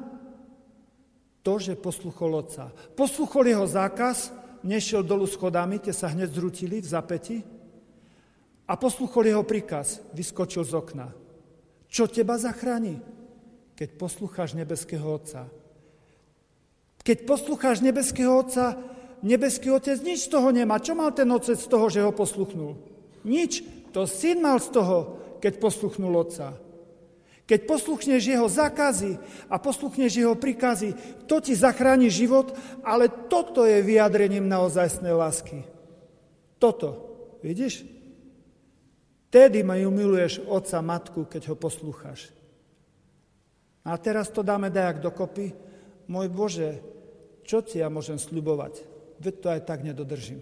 To, 1.42 1.58
že 1.58 1.74
posluchol 1.74 2.38
otca. 2.38 2.70
Posluchol 2.94 3.50
jeho 3.50 3.66
zákaz, 3.66 4.30
nešiel 4.62 5.02
dolu 5.02 5.26
schodami, 5.26 5.82
tie 5.82 5.90
sa 5.90 6.10
hneď 6.10 6.30
zrutili 6.30 6.78
v 6.78 6.86
zapeti 6.86 7.38
a 8.66 8.78
posluchol 8.78 9.26
jeho 9.26 9.42
príkaz, 9.42 10.00
vyskočil 10.14 10.62
z 10.62 10.72
okna. 10.78 11.10
Čo 11.90 12.06
teba 12.08 12.38
zachráni? 12.38 13.02
Keď 13.76 13.98
poslucháš 13.98 14.54
nebeského 14.54 15.02
Otca. 15.02 15.50
Keď 17.02 17.26
poslucháš 17.26 17.82
nebeského 17.82 18.32
Otca, 18.32 18.78
nebeský 19.26 19.74
Otec 19.74 19.98
nič 20.00 20.30
z 20.30 20.38
toho 20.38 20.54
nemá. 20.54 20.78
Čo 20.78 20.94
mal 20.94 21.10
ten 21.10 21.26
Otec 21.28 21.58
z 21.58 21.68
toho, 21.68 21.90
že 21.90 22.00
ho 22.00 22.14
posluchnul? 22.14 22.78
Nič. 23.26 23.66
To 23.92 24.06
syn 24.08 24.40
mal 24.40 24.56
z 24.62 24.72
toho, 24.72 25.20
keď 25.42 25.58
posluchnul 25.58 26.14
Otca. 26.16 26.56
Keď 27.42 27.60
posluchneš 27.66 28.22
jeho 28.22 28.46
zákazy 28.46 29.18
a 29.50 29.58
posluchneš 29.58 30.22
jeho 30.22 30.38
príkazy, 30.38 30.94
to 31.26 31.42
ti 31.42 31.58
zachráni 31.58 32.06
život, 32.06 32.54
ale 32.86 33.10
toto 33.26 33.66
je 33.66 33.82
vyjadrením 33.82 34.46
naozajstnej 34.46 35.10
lásky. 35.10 35.66
Toto. 36.62 37.10
Vidíš? 37.42 37.82
Tedy 39.32 39.66
ma 39.66 39.74
ju 39.74 39.90
miluješ 39.90 40.46
otca, 40.46 40.78
matku, 40.78 41.26
keď 41.26 41.50
ho 41.50 41.56
poslúchaš. 41.58 42.30
A 43.82 43.98
teraz 43.98 44.30
to 44.30 44.46
dáme 44.46 44.70
dajak 44.70 45.02
dokopy. 45.02 45.50
Môj 46.06 46.30
Bože, 46.30 46.78
čo 47.42 47.64
ti 47.66 47.82
ja 47.82 47.90
môžem 47.90 48.22
sľubovať? 48.22 48.86
Veď 49.18 49.34
to 49.42 49.46
aj 49.50 49.60
tak 49.66 49.82
nedodržím. 49.82 50.38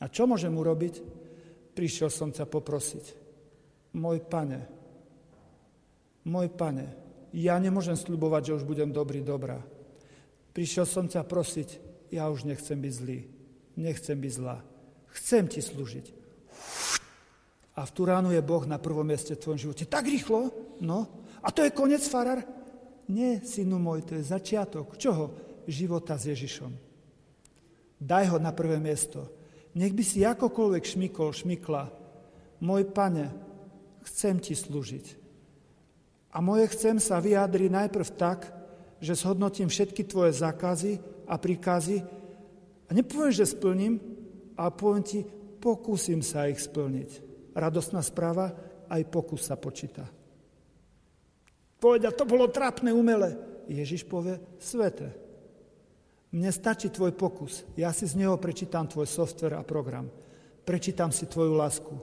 A 0.00 0.08
čo 0.08 0.24
môžem 0.24 0.56
urobiť? 0.56 1.04
Prišiel 1.76 2.08
som 2.08 2.32
ťa 2.32 2.48
poprosiť. 2.48 3.04
Môj 4.00 4.24
pane, 4.24 4.79
môj 6.24 6.48
pane, 6.52 6.92
ja 7.30 7.54
nemôžem 7.62 7.94
sľubovať, 7.94 8.50
že 8.50 8.56
už 8.62 8.64
budem 8.66 8.90
dobrý, 8.90 9.22
dobrá. 9.22 9.62
Prišiel 10.50 10.86
som 10.86 11.06
ťa 11.06 11.22
prosiť, 11.22 11.78
ja 12.10 12.26
už 12.26 12.42
nechcem 12.42 12.74
byť 12.74 12.92
zlý, 12.92 13.18
nechcem 13.78 14.18
byť 14.18 14.32
zlá, 14.34 14.58
chcem 15.14 15.46
ti 15.46 15.62
slúžiť. 15.62 16.06
A 17.78 17.86
v 17.86 17.94
tú 17.94 18.02
ránu 18.04 18.34
je 18.34 18.42
Boh 18.42 18.66
na 18.66 18.76
prvom 18.76 19.06
mieste 19.06 19.32
v 19.32 19.40
tvojom 19.40 19.60
živote. 19.70 19.88
Tak 19.88 20.04
rýchlo? 20.04 20.52
No. 20.82 21.08
A 21.40 21.48
to 21.48 21.64
je 21.64 21.72
koniec, 21.72 22.04
farar? 22.04 22.44
Nie, 23.08 23.40
synu 23.40 23.80
môj, 23.80 24.04
to 24.04 24.18
je 24.18 24.26
začiatok. 24.26 25.00
Čoho? 25.00 25.32
Života 25.64 26.18
s 26.20 26.28
Ježišom. 26.28 26.72
Daj 27.96 28.24
ho 28.34 28.38
na 28.42 28.52
prvé 28.52 28.76
miesto. 28.76 29.32
Nech 29.72 29.94
by 29.94 30.02
si 30.04 30.26
akokoľvek 30.26 30.84
šmykol, 30.84 31.30
šmykla. 31.30 31.88
Môj 32.60 32.90
pane, 32.90 33.30
chcem 34.04 34.36
ti 34.42 34.52
slúžiť. 34.52 35.16
A 36.30 36.38
moje 36.38 36.70
chcem 36.74 37.02
sa 37.02 37.18
vyjadri 37.18 37.66
najprv 37.66 38.08
tak, 38.14 38.46
že 39.02 39.18
zhodnotím 39.18 39.66
všetky 39.66 40.06
tvoje 40.06 40.36
zákazy 40.38 41.24
a 41.26 41.34
príkazy 41.40 42.04
a 42.86 42.90
nepoviem, 42.94 43.32
že 43.34 43.46
splním, 43.46 43.98
ale 44.54 44.70
poviem 44.74 45.02
ti, 45.02 45.20
pokúsim 45.62 46.22
sa 46.22 46.50
ich 46.50 46.58
splniť. 46.58 47.10
Radostná 47.54 48.02
správa, 48.02 48.54
aj 48.90 49.02
pokus 49.10 49.46
sa 49.46 49.54
počíta. 49.54 50.06
Povedia, 51.80 52.12
to 52.12 52.28
bolo 52.28 52.50
trápne 52.50 52.92
umele. 52.92 53.38
Ježiš 53.70 54.04
povie, 54.04 54.36
svete. 54.58 55.14
Mne 56.30 56.50
stačí 56.54 56.90
tvoj 56.90 57.14
pokus. 57.14 57.66
Ja 57.74 57.90
si 57.90 58.06
z 58.06 58.18
neho 58.18 58.38
prečítam 58.38 58.86
tvoj 58.86 59.06
software 59.06 59.58
a 59.58 59.66
program. 59.66 60.06
Prečítam 60.62 61.10
si 61.10 61.26
tvoju 61.26 61.56
lásku. 61.56 61.94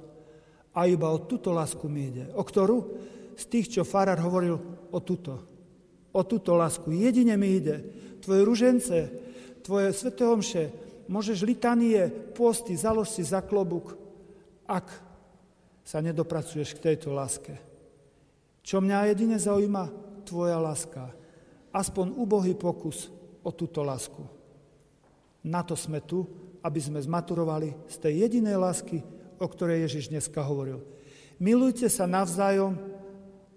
A 0.76 0.88
iba 0.90 1.08
o 1.12 1.24
túto 1.24 1.52
lásku 1.54 1.84
mi 1.88 2.12
ide. 2.12 2.28
O 2.36 2.44
ktorú? 2.44 2.78
Z 3.38 3.44
tých, 3.46 3.68
čo 3.70 3.86
Farar 3.86 4.18
hovoril 4.18 4.58
o 4.90 5.00
túto. 5.06 5.38
O 6.10 6.22
túto 6.26 6.58
lásku. 6.58 6.90
Jedine 6.90 7.38
mi 7.38 7.62
ide. 7.62 7.86
Tvoje 8.18 8.42
ružence, 8.42 8.98
tvoje 9.62 9.94
sveté 9.94 10.26
omše, 10.26 10.74
môžeš 11.06 11.46
litanie, 11.46 12.10
posty, 12.34 12.74
založ 12.74 13.14
si 13.14 13.22
za 13.22 13.46
klobúk, 13.46 13.94
ak 14.66 14.90
sa 15.86 16.04
nedopracuješ 16.04 16.76
k 16.76 16.92
tejto 16.92 17.14
láske. 17.16 17.56
Čo 18.66 18.84
mňa 18.84 19.08
jedine 19.14 19.40
zaujíma? 19.40 19.88
Tvoja 20.28 20.60
láska. 20.60 21.16
Aspoň 21.72 22.12
ubohý 22.20 22.52
pokus 22.58 23.08
o 23.46 23.54
túto 23.56 23.80
lásku. 23.80 24.20
Na 25.48 25.64
to 25.64 25.80
sme 25.80 26.04
tu, 26.04 26.28
aby 26.60 26.84
sme 26.84 27.00
zmaturovali 27.00 27.72
z 27.88 27.96
tej 27.96 28.28
jedinej 28.28 28.60
lásky, 28.60 29.00
o 29.40 29.48
ktorej 29.48 29.88
Ježiš 29.88 30.12
dneska 30.12 30.44
hovoril. 30.44 30.84
Milujte 31.40 31.88
sa 31.88 32.04
navzájom, 32.04 32.76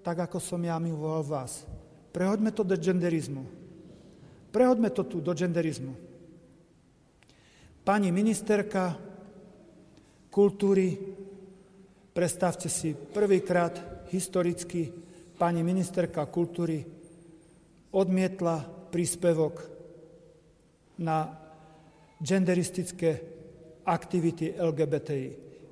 tak 0.01 0.17
ako 0.29 0.41
som 0.41 0.61
ja 0.65 0.77
miloval 0.81 1.25
vás. 1.25 1.65
Prehoďme 2.11 2.51
to 2.51 2.67
do 2.67 2.75
genderizmu. 2.75 3.47
Prehoďme 4.51 4.91
to 4.91 5.07
tu 5.07 5.23
do 5.23 5.31
genderizmu. 5.31 5.95
Pani 7.87 8.11
ministerka 8.13 8.99
kultúry, 10.31 10.99
predstavte 12.13 12.69
si 12.69 12.93
prvýkrát 12.95 14.07
historicky, 14.11 14.91
pani 15.39 15.63
ministerka 15.63 16.27
kultúry 16.27 16.83
odmietla 17.95 18.67
príspevok 18.91 19.63
na 21.01 21.31
genderistické 22.21 23.23
aktivity 23.87 24.53
LGBTI. 24.59 25.29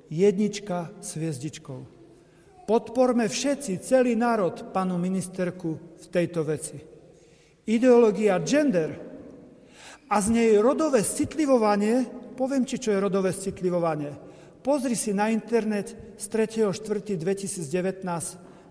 Jednička 0.09 0.89
s 0.97 1.13
hviezdičkou. 1.13 1.98
Podporme 2.69 3.25
všetci, 3.25 3.81
celý 3.81 4.13
národ, 4.13 4.69
panu 4.69 5.01
ministerku 5.01 5.97
v 5.97 6.05
tejto 6.13 6.45
veci. 6.45 6.77
Ideológia 7.65 8.37
gender 8.45 8.93
a 10.05 10.21
z 10.21 10.27
nej 10.29 10.53
rodové 10.61 11.01
citlivovanie, 11.01 12.05
poviem 12.37 12.69
ti, 12.69 12.77
čo 12.77 12.93
je 12.93 13.01
rodové 13.01 13.33
citlivovanie. 13.33 14.13
Pozri 14.61 14.93
si 14.93 15.17
na 15.17 15.33
internet 15.33 16.13
z 16.13 16.25
3.4.2019, 16.29 18.05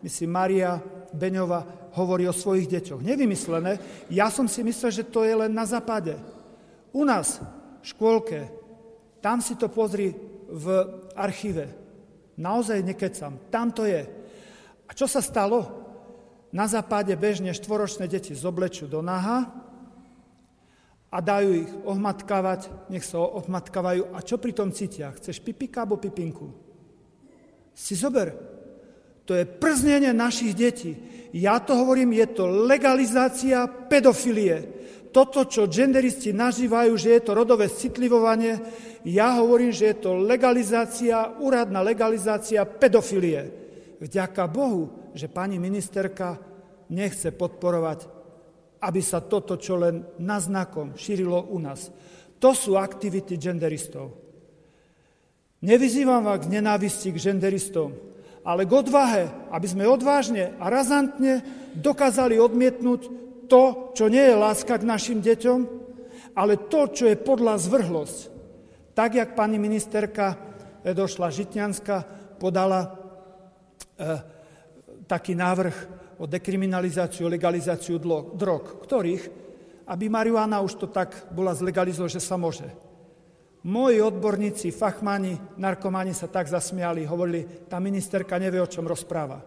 myslím, 0.06 0.30
Maria 0.30 0.78
Beňova 1.10 1.90
hovorí 1.98 2.30
o 2.30 2.38
svojich 2.38 2.70
deťoch. 2.70 3.02
Nevymyslené, 3.02 3.82
ja 4.14 4.30
som 4.30 4.46
si 4.46 4.62
myslel, 4.62 4.94
že 4.94 5.10
to 5.10 5.26
je 5.26 5.34
len 5.34 5.50
na 5.50 5.66
západe. 5.66 6.14
U 6.94 7.02
nás, 7.02 7.42
v 7.82 7.86
škôlke, 7.90 8.46
tam 9.18 9.42
si 9.42 9.58
to 9.58 9.66
pozri 9.66 10.14
v 10.46 10.66
archíve. 11.18 11.87
Naozaj 12.38 12.86
nekecam. 12.86 13.34
Tam 13.50 13.74
to 13.74 13.82
je. 13.82 14.06
A 14.86 14.90
čo 14.94 15.10
sa 15.10 15.18
stalo? 15.18 15.84
Na 16.54 16.64
západe 16.64 17.12
bežne 17.18 17.52
štvoročné 17.52 18.08
deti 18.08 18.32
zoblečú 18.32 18.88
do 18.88 19.04
naha 19.04 19.52
a 21.12 21.18
dajú 21.20 21.50
ich 21.66 21.70
ohmatkávať, 21.84 22.88
nech 22.88 23.04
sa 23.04 23.20
ohmatkávajú. 23.20 24.16
A 24.16 24.24
čo 24.24 24.40
pri 24.40 24.56
tom 24.56 24.72
cítia? 24.72 25.12
Chceš 25.12 25.44
pipika 25.44 25.84
alebo 25.84 26.00
pipinku? 26.00 26.48
Si 27.76 27.92
zober. 27.92 28.32
To 29.28 29.36
je 29.36 29.44
prznenie 29.44 30.08
našich 30.16 30.56
detí. 30.56 30.96
Ja 31.36 31.60
to 31.60 31.76
hovorím, 31.76 32.16
je 32.16 32.26
to 32.32 32.48
legalizácia 32.48 33.68
pedofilie 33.68 34.77
toto, 35.08 35.48
čo 35.48 35.70
genderisti 35.70 36.32
nazývajú, 36.36 36.92
že 36.94 37.18
je 37.18 37.22
to 37.24 37.32
rodové 37.32 37.68
citlivovanie, 37.68 38.60
ja 39.08 39.40
hovorím, 39.40 39.72
že 39.72 39.94
je 39.94 39.96
to 40.04 40.20
legalizácia, 40.20 41.38
úradná 41.40 41.80
legalizácia 41.80 42.64
pedofilie. 42.66 43.48
Vďaka 43.98 44.44
Bohu, 44.46 45.10
že 45.16 45.26
pani 45.32 45.58
ministerka 45.58 46.38
nechce 46.92 47.34
podporovať, 47.34 48.06
aby 48.84 49.00
sa 49.02 49.24
toto, 49.24 49.58
čo 49.58 49.80
len 49.80 50.06
naznakom 50.22 50.94
šírilo 50.94 51.50
u 51.50 51.58
nás. 51.58 51.90
To 52.38 52.54
sú 52.54 52.78
aktivity 52.78 53.34
genderistov. 53.34 54.14
Nevyzývam 55.58 56.22
vás 56.22 56.46
k 56.46 56.54
nenávisti 56.54 57.10
k 57.10 57.18
genderistom, 57.18 57.90
ale 58.46 58.62
k 58.62 58.72
odvahe, 58.78 59.24
aby 59.50 59.66
sme 59.66 59.90
odvážne 59.90 60.54
a 60.62 60.70
razantne 60.70 61.42
dokázali 61.74 62.38
odmietnúť 62.38 63.27
to, 63.48 63.90
čo 63.96 64.06
nie 64.12 64.22
je 64.22 64.36
láska 64.36 64.76
k 64.76 64.86
našim 64.86 65.18
deťom, 65.24 65.60
ale 66.38 66.68
to, 66.70 66.92
čo 66.92 67.08
je 67.10 67.16
podľa 67.18 67.58
zvrhlosť. 67.58 68.18
Tak, 68.94 69.10
jak 69.16 69.34
pani 69.34 69.58
ministerka 69.58 70.36
eh, 70.36 70.94
došla 70.94 71.32
Žitňanská, 71.32 72.18
podala 72.38 72.80
e, 73.98 74.06
taký 75.10 75.34
návrh 75.34 75.76
o 76.22 76.24
dekriminalizáciu, 76.30 77.26
legalizáciu 77.26 77.98
drog, 78.38 78.78
ktorých, 78.86 79.22
aby 79.90 80.04
marihuana 80.06 80.62
už 80.62 80.78
to 80.78 80.86
tak 80.86 81.34
bola 81.34 81.50
zlegalizovaná, 81.52 82.14
že 82.14 82.22
sa 82.22 82.38
môže. 82.38 82.66
Moji 83.66 83.98
odborníci, 83.98 84.70
fachmani, 84.70 85.34
narkomani 85.58 86.14
sa 86.14 86.30
tak 86.30 86.46
zasmiali, 86.46 87.02
hovorili, 87.02 87.66
tá 87.66 87.82
ministerka 87.82 88.38
nevie, 88.38 88.62
o 88.62 88.70
čom 88.70 88.86
rozpráva. 88.86 89.42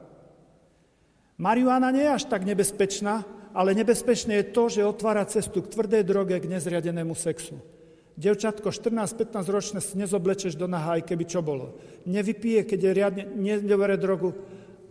Marihuana 1.39 1.89
nie 1.95 2.03
je 2.05 2.15
až 2.21 2.23
tak 2.27 2.43
nebezpečná, 2.43 3.23
ale 3.51 3.75
nebezpečné 3.75 4.41
je 4.41 4.51
to, 4.51 4.63
že 4.71 4.87
otvára 4.87 5.27
cestu 5.27 5.61
k 5.61 5.71
tvrdej 5.71 6.03
droge, 6.07 6.39
k 6.39 6.49
nezriadenému 6.49 7.15
sexu. 7.15 7.59
Devčatko 8.19 8.69
14-15 8.69 9.47
ročné 9.47 9.79
si 9.79 9.95
nezoblečeš 9.95 10.59
do 10.59 10.67
naha, 10.67 10.99
aj 10.99 11.07
keby 11.07 11.23
čo 11.25 11.39
bolo. 11.39 11.79
Nevypije, 12.05 12.67
keď 12.67 12.79
je 12.79 12.91
riadne, 12.91 13.23
nedobere 13.33 13.95
drogu. 13.95 14.35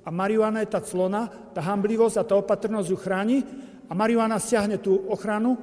A 0.02 0.08
marihuana 0.08 0.64
je 0.64 0.72
tá 0.72 0.80
clona, 0.80 1.28
tá 1.52 1.60
hamblivosť 1.60 2.16
a 2.16 2.26
tá 2.26 2.34
opatrnosť 2.40 2.88
ju 2.88 2.96
chráni 2.96 3.38
a 3.86 3.92
marihuana 3.92 4.40
stiahne 4.40 4.80
tú 4.80 4.96
ochranu 5.12 5.60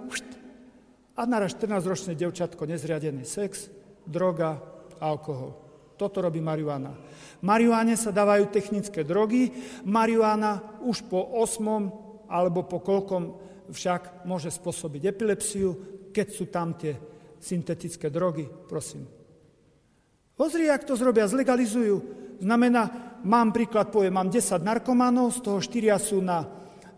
a 1.17 1.25
naraz 1.25 1.57
14-ročné 1.57 2.13
devčatko, 2.13 2.69
nezriadený 2.69 3.25
sex, 3.25 3.73
droga, 4.05 4.61
alkohol. 5.01 5.57
Toto 5.97 6.21
robí 6.21 6.37
marihuana. 6.37 6.93
Marihuane 7.41 7.97
sa 7.97 8.13
dávajú 8.13 8.53
technické 8.53 9.01
drogy, 9.01 9.49
marihuana 9.81 10.61
už 10.85 11.09
po 11.09 11.17
8 11.41 12.06
alebo 12.27 12.67
po 12.67 12.83
koľkom 12.83 13.23
však 13.71 14.23
môže 14.23 14.51
spôsobiť 14.51 15.11
epilepsiu, 15.11 15.69
keď 16.11 16.27
sú 16.31 16.45
tam 16.47 16.75
tie 16.75 16.95
syntetické 17.37 18.07
drogy, 18.07 18.47
prosím. 18.47 19.07
Pozri, 20.37 20.69
jak 20.69 20.85
to 20.85 20.93
zrobia, 20.93 21.25
zlegalizujú. 21.25 21.95
Znamená, 22.37 23.17
mám 23.25 23.49
príklad, 23.49 23.89
poviem, 23.89 24.13
mám 24.13 24.29
10 24.29 24.61
narkomanov, 24.61 25.33
z 25.33 25.39
toho 25.41 25.57
4 25.57 25.97
sú 25.97 26.21
na, 26.21 26.45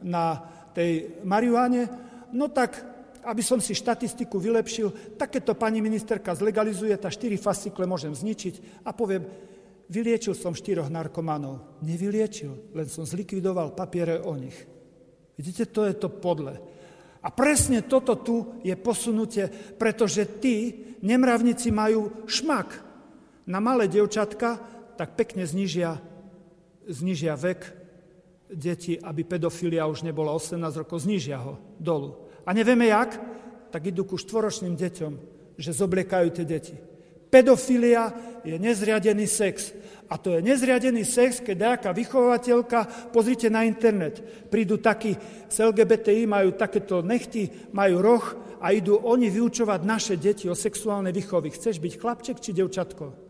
na 0.03 0.35
tej 0.75 1.23
marihuane, 1.23 1.87
no 2.35 2.51
tak, 2.51 2.83
aby 3.23 3.39
som 3.39 3.63
si 3.63 3.71
štatistiku 3.71 4.35
vylepšil, 4.39 5.15
takéto 5.15 5.55
pani 5.55 5.79
ministerka 5.79 6.35
zlegalizuje, 6.35 6.91
tá 6.99 7.07
4 7.07 7.39
fascikle 7.39 7.87
môžem 7.87 8.11
zničiť 8.11 8.83
a 8.83 8.91
poviem, 8.91 9.23
vyliečil 9.87 10.35
som 10.35 10.51
4 10.51 10.91
narkomanov. 10.91 11.81
Nevyliečil, 11.83 12.75
len 12.75 12.87
som 12.91 13.07
zlikvidoval 13.07 13.71
papiere 13.71 14.19
o 14.19 14.35
nich. 14.35 14.55
Vidíte, 15.39 15.71
to 15.71 15.87
je 15.87 15.95
to 15.95 16.11
podle. 16.11 16.59
A 17.23 17.31
presne 17.31 17.79
toto 17.79 18.19
tu 18.19 18.59
je 18.59 18.75
posunutie, 18.75 19.47
pretože 19.79 20.27
tí 20.43 20.75
nemravníci 20.99 21.71
majú 21.71 22.27
šmak 22.27 22.83
na 23.47 23.63
malé 23.63 23.87
devčatka, 23.87 24.59
tak 24.99 25.15
pekne 25.15 25.47
znižia, 25.47 25.95
znižia 26.91 27.39
vek 27.39 27.71
deti, 28.51 28.99
aby 28.99 29.23
pedofilia 29.23 29.87
už 29.87 30.03
nebola 30.03 30.35
18 30.35 30.59
rokov, 30.75 31.07
znižia 31.07 31.39
ho 31.39 31.55
dolu. 31.79 32.19
A 32.43 32.51
nevieme 32.51 32.91
jak, 32.91 33.15
tak 33.71 33.87
idú 33.87 34.03
ku 34.03 34.19
štvoročným 34.19 34.75
deťom, 34.75 35.13
že 35.55 35.71
zobliekajú 35.71 36.27
tie 36.35 36.43
deti. 36.43 36.75
Pedofilia 37.29 38.09
je 38.41 38.57
nezriadený 38.57 39.29
sex. 39.29 39.73
A 40.09 40.17
to 40.17 40.33
je 40.33 40.41
nezriadený 40.41 41.05
sex, 41.05 41.37
keď 41.45 41.55
nejaká 41.55 41.89
vychovateľka, 41.93 43.13
pozrite 43.13 43.45
na 43.53 43.61
internet, 43.61 44.17
prídu 44.49 44.81
takí 44.81 45.13
z 45.45 45.55
LGBTI, 45.69 46.25
majú 46.25 46.57
takéto 46.57 47.05
nechty, 47.05 47.69
majú 47.69 48.01
roh 48.01 48.25
a 48.57 48.73
idú 48.73 48.97
oni 48.97 49.29
vyučovať 49.29 49.79
naše 49.85 50.17
deti 50.17 50.49
o 50.49 50.57
sexuálnej 50.57 51.13
výchovy. 51.13 51.53
Chceš 51.53 51.77
byť 51.77 51.93
chlapček 52.01 52.41
či 52.41 52.57
devčatko? 52.57 53.29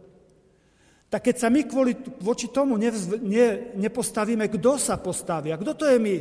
Tak 1.10 1.26
keď 1.26 1.36
sa 1.42 1.50
my 1.50 1.66
kvôli, 1.66 1.98
voči 2.22 2.54
tomu 2.54 2.78
nevz, 2.78 3.18
ne, 3.20 3.76
nepostavíme, 3.76 4.46
kto 4.46 4.78
sa 4.78 4.96
postaví? 5.02 5.50
A 5.50 5.58
kto 5.58 5.74
to 5.74 5.86
je 5.90 5.98
my? 5.98 6.16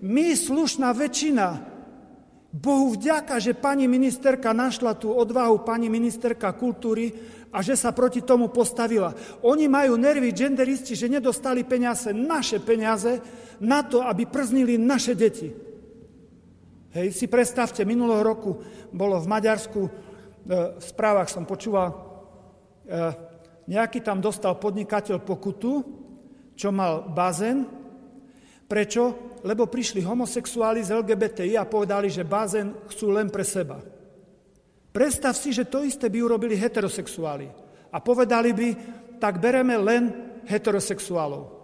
My, 0.00 0.32
slušná 0.32 0.96
väčšina, 0.96 1.46
Bohu 2.50 2.98
vďaka, 2.98 3.38
že 3.38 3.54
pani 3.54 3.86
ministerka 3.86 4.50
našla 4.50 4.98
tú 4.98 5.14
odvahu, 5.14 5.62
pani 5.62 5.86
ministerka 5.86 6.50
kultúry, 6.50 7.14
a 7.50 7.58
že 7.66 7.74
sa 7.74 7.90
proti 7.90 8.22
tomu 8.22 8.46
postavila. 8.50 9.10
Oni 9.42 9.66
majú 9.66 9.98
nervy 9.98 10.30
genderisti, 10.30 10.94
že 10.94 11.10
nedostali 11.10 11.66
peniaze, 11.66 12.14
naše 12.14 12.62
peniaze, 12.62 13.18
na 13.58 13.82
to, 13.82 14.06
aby 14.06 14.24
prznili 14.24 14.78
naše 14.78 15.18
deti. 15.18 15.50
Hej, 16.90 17.14
si 17.14 17.26
predstavte, 17.30 17.86
minulého 17.86 18.22
roku 18.22 18.62
bolo 18.90 19.18
v 19.18 19.30
Maďarsku, 19.30 19.80
e, 19.86 19.90
v 20.78 20.84
správach 20.84 21.30
som 21.30 21.46
počúval, 21.46 21.90
e, 21.90 21.94
nejaký 23.70 24.02
tam 24.02 24.18
dostal 24.18 24.58
podnikateľ 24.58 25.22
pokutu, 25.22 25.86
čo 26.54 26.74
mal 26.74 27.06
bazén. 27.06 27.66
Prečo? 28.66 29.29
Lebo 29.40 29.68
prišli 29.68 30.04
homosexuáli 30.04 30.84
z 30.84 30.92
LGBTI 30.96 31.56
a 31.56 31.64
povedali, 31.64 32.12
že 32.12 32.28
bazén 32.28 32.76
chcú 32.92 33.12
len 33.12 33.32
pre 33.32 33.44
seba. 33.44 33.80
Predstav 34.90 35.38
si, 35.38 35.54
že 35.54 35.70
to 35.70 35.86
isté 35.86 36.10
by 36.10 36.18
urobili 36.20 36.58
heterosexuáli 36.58 37.46
a 37.94 37.96
povedali 38.02 38.50
by, 38.50 38.68
tak 39.22 39.38
bereme 39.38 39.78
len 39.78 40.02
heterosexuálov. 40.50 41.60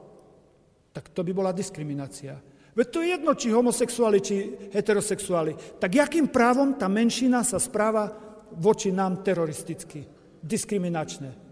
Tak 0.95 1.11
to 1.13 1.21
by 1.27 1.33
bola 1.35 1.53
diskriminácia. 1.53 2.39
Veď 2.77 2.87
to 2.93 2.99
je 3.01 3.09
jedno, 3.09 3.33
či 3.33 3.49
homosexuáli, 3.53 4.19
či 4.21 4.35
heterosexuáli. 4.69 5.81
Tak 5.81 5.91
jakým 5.91 6.29
právom 6.29 6.77
tá 6.77 6.93
menšina 6.93 7.41
sa 7.41 7.57
správa 7.57 8.13
voči 8.53 8.93
nám 8.93 9.25
teroristicky, 9.25 10.05
diskriminačne? 10.45 11.46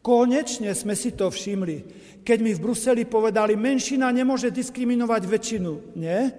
Konečne 0.00 0.72
sme 0.72 0.96
si 0.96 1.12
to 1.12 1.28
všimli, 1.28 1.84
keď 2.24 2.38
mi 2.40 2.56
v 2.56 2.62
Bruseli 2.64 3.04
povedali, 3.04 3.52
menšina 3.52 4.08
nemôže 4.08 4.48
diskriminovať 4.48 5.22
väčšinu. 5.28 5.72
Nie? 5.96 6.32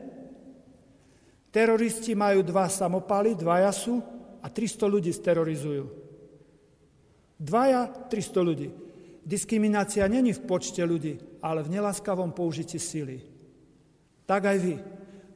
Teroristi 1.54 2.18
majú 2.18 2.42
dva 2.42 2.66
samopaly, 2.66 3.38
dvaja 3.38 3.70
sú, 3.70 4.02
a 4.42 4.48
300 4.50 4.90
ľudí 4.90 5.12
sterorizujú. 5.14 5.86
Dvaja, 7.38 7.86
300 8.10 8.42
ľudí. 8.42 8.70
Diskriminácia 9.22 10.10
není 10.10 10.34
v 10.34 10.42
počte 10.50 10.82
ľudí, 10.82 11.22
ale 11.46 11.62
v 11.62 11.78
neláskavom 11.78 12.34
použití 12.34 12.82
sily. 12.82 13.22
Tak 14.26 14.42
aj 14.50 14.58
vy. 14.58 14.76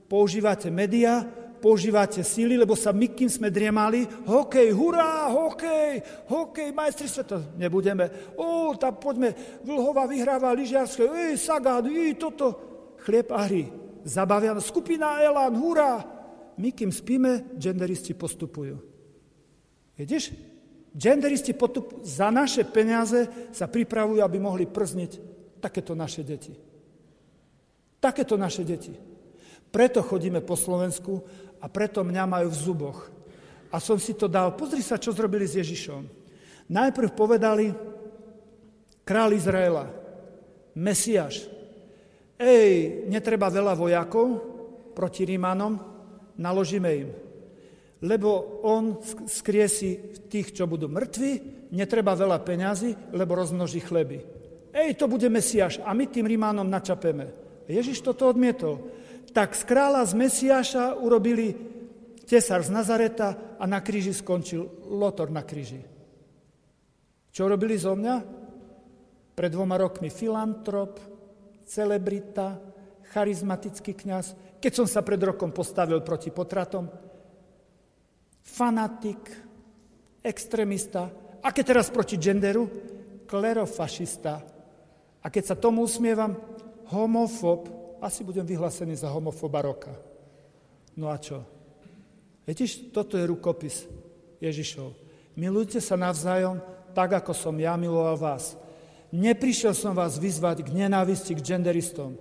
Používate 0.09 0.73
médiá, 0.73 1.25
používate 1.65 2.21
síly, 2.21 2.61
lebo 2.61 2.77
sa 2.77 2.93
my, 2.93 3.09
kým 3.09 3.25
sme 3.25 3.49
driemali, 3.49 4.05
hokej, 4.29 4.69
hurá, 4.69 5.33
hokej, 5.33 5.97
hokej, 6.29 6.69
majstri 6.69 7.09
sveta, 7.09 7.41
nebudeme. 7.57 8.37
O, 8.37 8.69
tak 8.77 9.01
poďme, 9.01 9.33
Vlhova 9.65 10.05
vyhráva 10.05 10.53
lyžiarske, 10.53 11.01
ej, 11.09 11.41
Sagan, 11.41 11.89
ej, 11.89 12.21
toto, 12.21 12.53
chlieb 13.01 13.33
a 13.33 13.49
hry. 13.49 13.65
Zabavia, 14.05 14.53
skupina 14.61 15.17
Elan, 15.25 15.57
hurá. 15.57 16.05
My, 16.61 16.69
kým 16.69 16.93
spíme, 16.93 17.57
genderisti 17.57 18.13
postupujú. 18.13 18.77
Vidíš? 19.97 20.37
Genderisti 20.93 21.57
potup 21.57 22.05
za 22.05 22.29
naše 22.29 22.61
peniaze 22.69 23.49
sa 23.49 23.65
pripravujú, 23.65 24.21
aby 24.21 24.37
mohli 24.37 24.69
przniť 24.69 25.11
takéto 25.57 25.97
naše 25.97 26.21
deti. 26.21 26.53
Takéto 27.97 28.37
naše 28.37 28.61
deti. 28.61 28.93
Preto 29.75 29.99
chodíme 29.99 30.39
po 30.39 30.55
Slovensku 30.55 31.19
a 31.59 31.65
preto 31.71 32.03
mňa 32.03 32.23
majú 32.25 32.47
v 32.51 32.61
zuboch. 32.61 32.99
A 33.71 33.81
som 33.81 33.99
si 33.99 34.15
to 34.15 34.31
dal, 34.31 34.55
pozri 34.55 34.79
sa, 34.79 34.95
čo 34.95 35.11
zrobili 35.11 35.47
s 35.47 35.59
Ježišom. 35.59 36.07
Najprv 36.71 37.09
povedali, 37.13 37.69
král 39.03 39.35
Izraela, 39.35 39.91
Mesiáš, 40.75 41.47
ej, 42.39 43.05
netreba 43.07 43.47
veľa 43.51 43.75
vojakov 43.77 44.27
proti 44.95 45.23
Rímanom, 45.27 45.79
naložíme 46.35 46.91
im 46.91 47.09
lebo 48.05 48.61
on 48.61 49.01
skriesi 49.25 50.13
tých, 50.29 50.53
čo 50.53 50.69
budú 50.69 50.85
mŕtvi, 50.85 51.31
netreba 51.73 52.13
veľa 52.13 52.37
peňazí, 52.43 53.15
lebo 53.15 53.39
rozmnoží 53.39 53.81
chleby. 53.81 54.21
Ej, 54.69 54.99
to 54.99 55.09
bude 55.09 55.25
Mesiáš 55.31 55.79
a 55.81 55.95
my 55.95 56.05
tým 56.05 56.27
Rímanom 56.29 56.67
načapeme. 56.67 57.33
Ježiš 57.65 58.03
toto 58.03 58.29
odmietol. 58.29 58.83
Tak 59.35 59.51
z 59.51 59.67
kráľa 59.67 60.07
z 60.07 60.13
Mesiáša 60.15 60.95
urobili 60.95 61.51
tesár 62.23 62.63
z 62.63 62.71
Nazareta 62.71 63.59
a 63.59 63.67
na 63.67 63.83
kríži 63.83 64.15
skončil 64.15 64.87
Lotor 64.87 65.27
na 65.27 65.43
kríži. 65.43 65.83
Čo 67.35 67.51
robili 67.51 67.75
zo 67.75 67.99
mňa? 67.99 68.15
Pred 69.35 69.51
dvoma 69.51 69.75
rokmi 69.75 70.07
filantrop, 70.07 71.03
celebrita, 71.67 72.63
charizmatický 73.11 73.91
kňaz. 73.91 74.55
Keď 74.63 74.71
som 74.71 74.87
sa 74.87 75.03
pred 75.03 75.19
rokom 75.19 75.51
postavil 75.51 75.99
proti 75.99 76.31
potratom, 76.31 76.87
fanatik, 78.39 79.19
extrémista, 80.23 81.11
a 81.43 81.51
keď 81.51 81.75
teraz 81.75 81.91
proti 81.91 82.15
genderu, 82.15 82.71
klerofašista. 83.27 84.33
A 85.19 85.27
keď 85.27 85.43
sa 85.43 85.59
tomu 85.59 85.83
usmievam, 85.83 86.39
homofob, 86.87 87.84
asi 88.05 88.21
budem 88.21 88.45
vyhlásený 88.45 89.01
za 89.01 89.09
homofoba 89.09 89.65
roka. 89.65 89.89
No 90.93 91.09
a 91.09 91.17
čo? 91.17 91.41
Viete, 92.45 92.69
toto 92.93 93.17
je 93.17 93.25
rukopis 93.25 93.89
Ježišov. 94.37 94.93
Milujte 95.33 95.81
sa 95.81 95.97
navzájom, 95.97 96.61
tak 96.93 97.17
ako 97.17 97.33
som 97.33 97.57
ja 97.57 97.73
miloval 97.73 98.15
vás. 98.15 98.53
Neprišiel 99.09 99.73
som 99.73 99.97
vás 99.97 100.21
vyzvať 100.21 100.61
k 100.61 100.85
nenávisti 100.85 101.33
k 101.33 101.41
genderistom, 101.41 102.13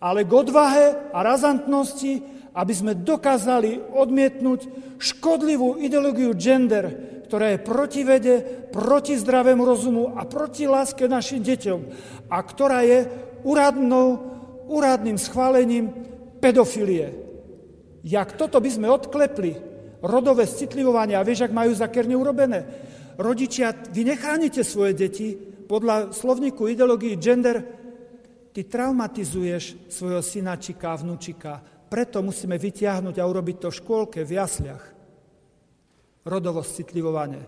ale 0.00 0.24
k 0.24 0.32
odvahe 0.32 1.12
a 1.12 1.18
razantnosti 1.20 2.40
aby 2.54 2.72
sme 2.74 2.98
dokázali 2.98 3.78
odmietnúť 3.94 4.66
škodlivú 4.98 5.78
ideológiu 5.78 6.34
gender, 6.34 6.90
ktorá 7.30 7.54
je 7.54 7.62
proti 7.62 8.02
vede, 8.02 8.42
proti 8.74 9.14
zdravému 9.14 9.62
rozumu 9.62 10.18
a 10.18 10.26
proti 10.26 10.66
láske 10.66 11.06
našim 11.06 11.46
deťom 11.46 11.80
a 12.26 12.38
ktorá 12.42 12.82
je 12.82 13.06
úradnou, 13.46 14.18
úradným 14.70 15.18
schválením 15.18 15.90
pedofilie. 16.38 17.10
Jak 18.06 18.38
toto 18.38 18.62
by 18.62 18.70
sme 18.70 18.88
odklepli, 18.88 19.52
rodové 20.00 20.46
citlivovanie, 20.46 21.18
a 21.18 21.26
vieš, 21.26 21.44
ak 21.44 21.52
majú 21.52 21.74
zakerne 21.74 22.16
urobené. 22.16 22.60
Rodičia, 23.20 23.74
vy 23.92 24.08
nechránite 24.08 24.64
svoje 24.64 24.96
deti 24.96 25.36
podľa 25.36 26.14
slovníku 26.14 26.64
ideológii 26.70 27.20
gender, 27.20 27.60
ty 28.54 28.64
traumatizuješ 28.64 29.92
svojho 29.92 30.24
synačika 30.24 30.96
a 30.96 31.00
vnúčika 31.04 31.52
preto 31.90 32.22
musíme 32.22 32.54
vytiahnuť 32.54 33.18
a 33.18 33.26
urobiť 33.26 33.56
to 33.66 33.68
v 33.74 33.78
škôlke, 33.82 34.22
v 34.22 34.38
jasliach. 34.38 34.84
Rodovo 36.22 36.62
citlivovanie. 36.62 37.42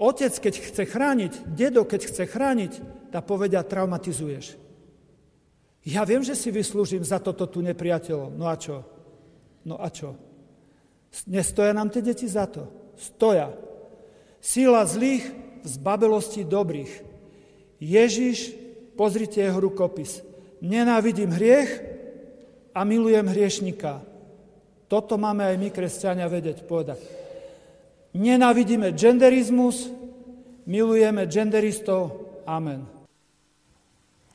Otec, 0.00 0.32
keď 0.40 0.54
chce 0.58 0.82
chrániť, 0.88 1.32
dedo, 1.52 1.84
keď 1.84 2.00
chce 2.08 2.24
chrániť, 2.24 2.72
tá 3.12 3.20
povedia 3.20 3.60
traumatizuješ. 3.60 4.63
Ja 5.84 6.02
viem, 6.08 6.24
že 6.24 6.32
si 6.32 6.48
vyslúžim 6.48 7.04
za 7.04 7.20
toto 7.20 7.44
tu 7.44 7.60
nepriateľom. 7.60 8.32
No 8.40 8.48
a 8.48 8.56
čo? 8.56 8.80
No 9.68 9.76
a 9.76 9.92
čo? 9.92 10.16
Nestoja 11.28 11.76
nám 11.76 11.92
tie 11.92 12.00
deti 12.00 12.24
za 12.24 12.48
to? 12.48 12.66
Stoja. 12.96 13.52
Sila 14.40 14.82
zlých 14.88 15.28
v 15.60 15.66
zbabelosti 15.68 16.44
dobrých. 16.44 16.92
Ježiš 17.80 18.56
pozrite 18.96 19.44
jeho 19.44 19.60
rukopis. 19.60 20.24
Nenávidím 20.64 21.36
hriech 21.36 21.70
a 22.72 22.80
milujem 22.82 23.28
hriešnika. 23.28 24.00
Toto 24.88 25.20
máme 25.20 25.44
aj 25.44 25.56
my, 25.60 25.68
kresťania, 25.68 26.32
vedieť 26.32 26.64
povedať. 26.64 27.00
Nenávidíme 28.16 28.94
genderizmus, 28.96 29.90
milujeme 30.64 31.28
genderistov. 31.28 32.24
Amen. 32.46 33.03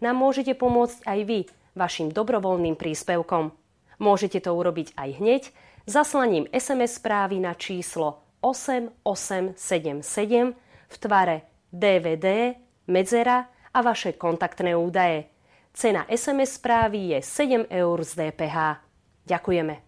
nám 0.00 0.16
môžete 0.18 0.54
pomôcť 0.56 1.06
aj 1.06 1.20
vy 1.26 1.40
vašim 1.76 2.10
dobrovoľným 2.10 2.78
príspevkom. 2.78 3.52
Môžete 4.02 4.42
to 4.42 4.50
urobiť 4.54 4.94
aj 4.98 5.10
hneď 5.20 5.42
zaslaním 5.86 6.48
SMS 6.50 6.98
správy 6.98 7.38
na 7.38 7.54
číslo 7.54 8.24
8877 8.40 9.58
v 10.88 10.96
tvare 10.98 11.36
DVD, 11.68 12.54
medzera 12.86 13.48
a 13.74 13.78
vaše 13.82 14.14
kontaktné 14.14 14.76
údaje. 14.78 15.26
Cena 15.74 16.06
SMS 16.06 16.62
správy 16.62 17.18
je 17.18 17.18
7 17.22 17.66
eur 17.66 17.98
z 18.06 18.12
DPH. 18.14 18.78
Ďakujeme. 19.26 19.83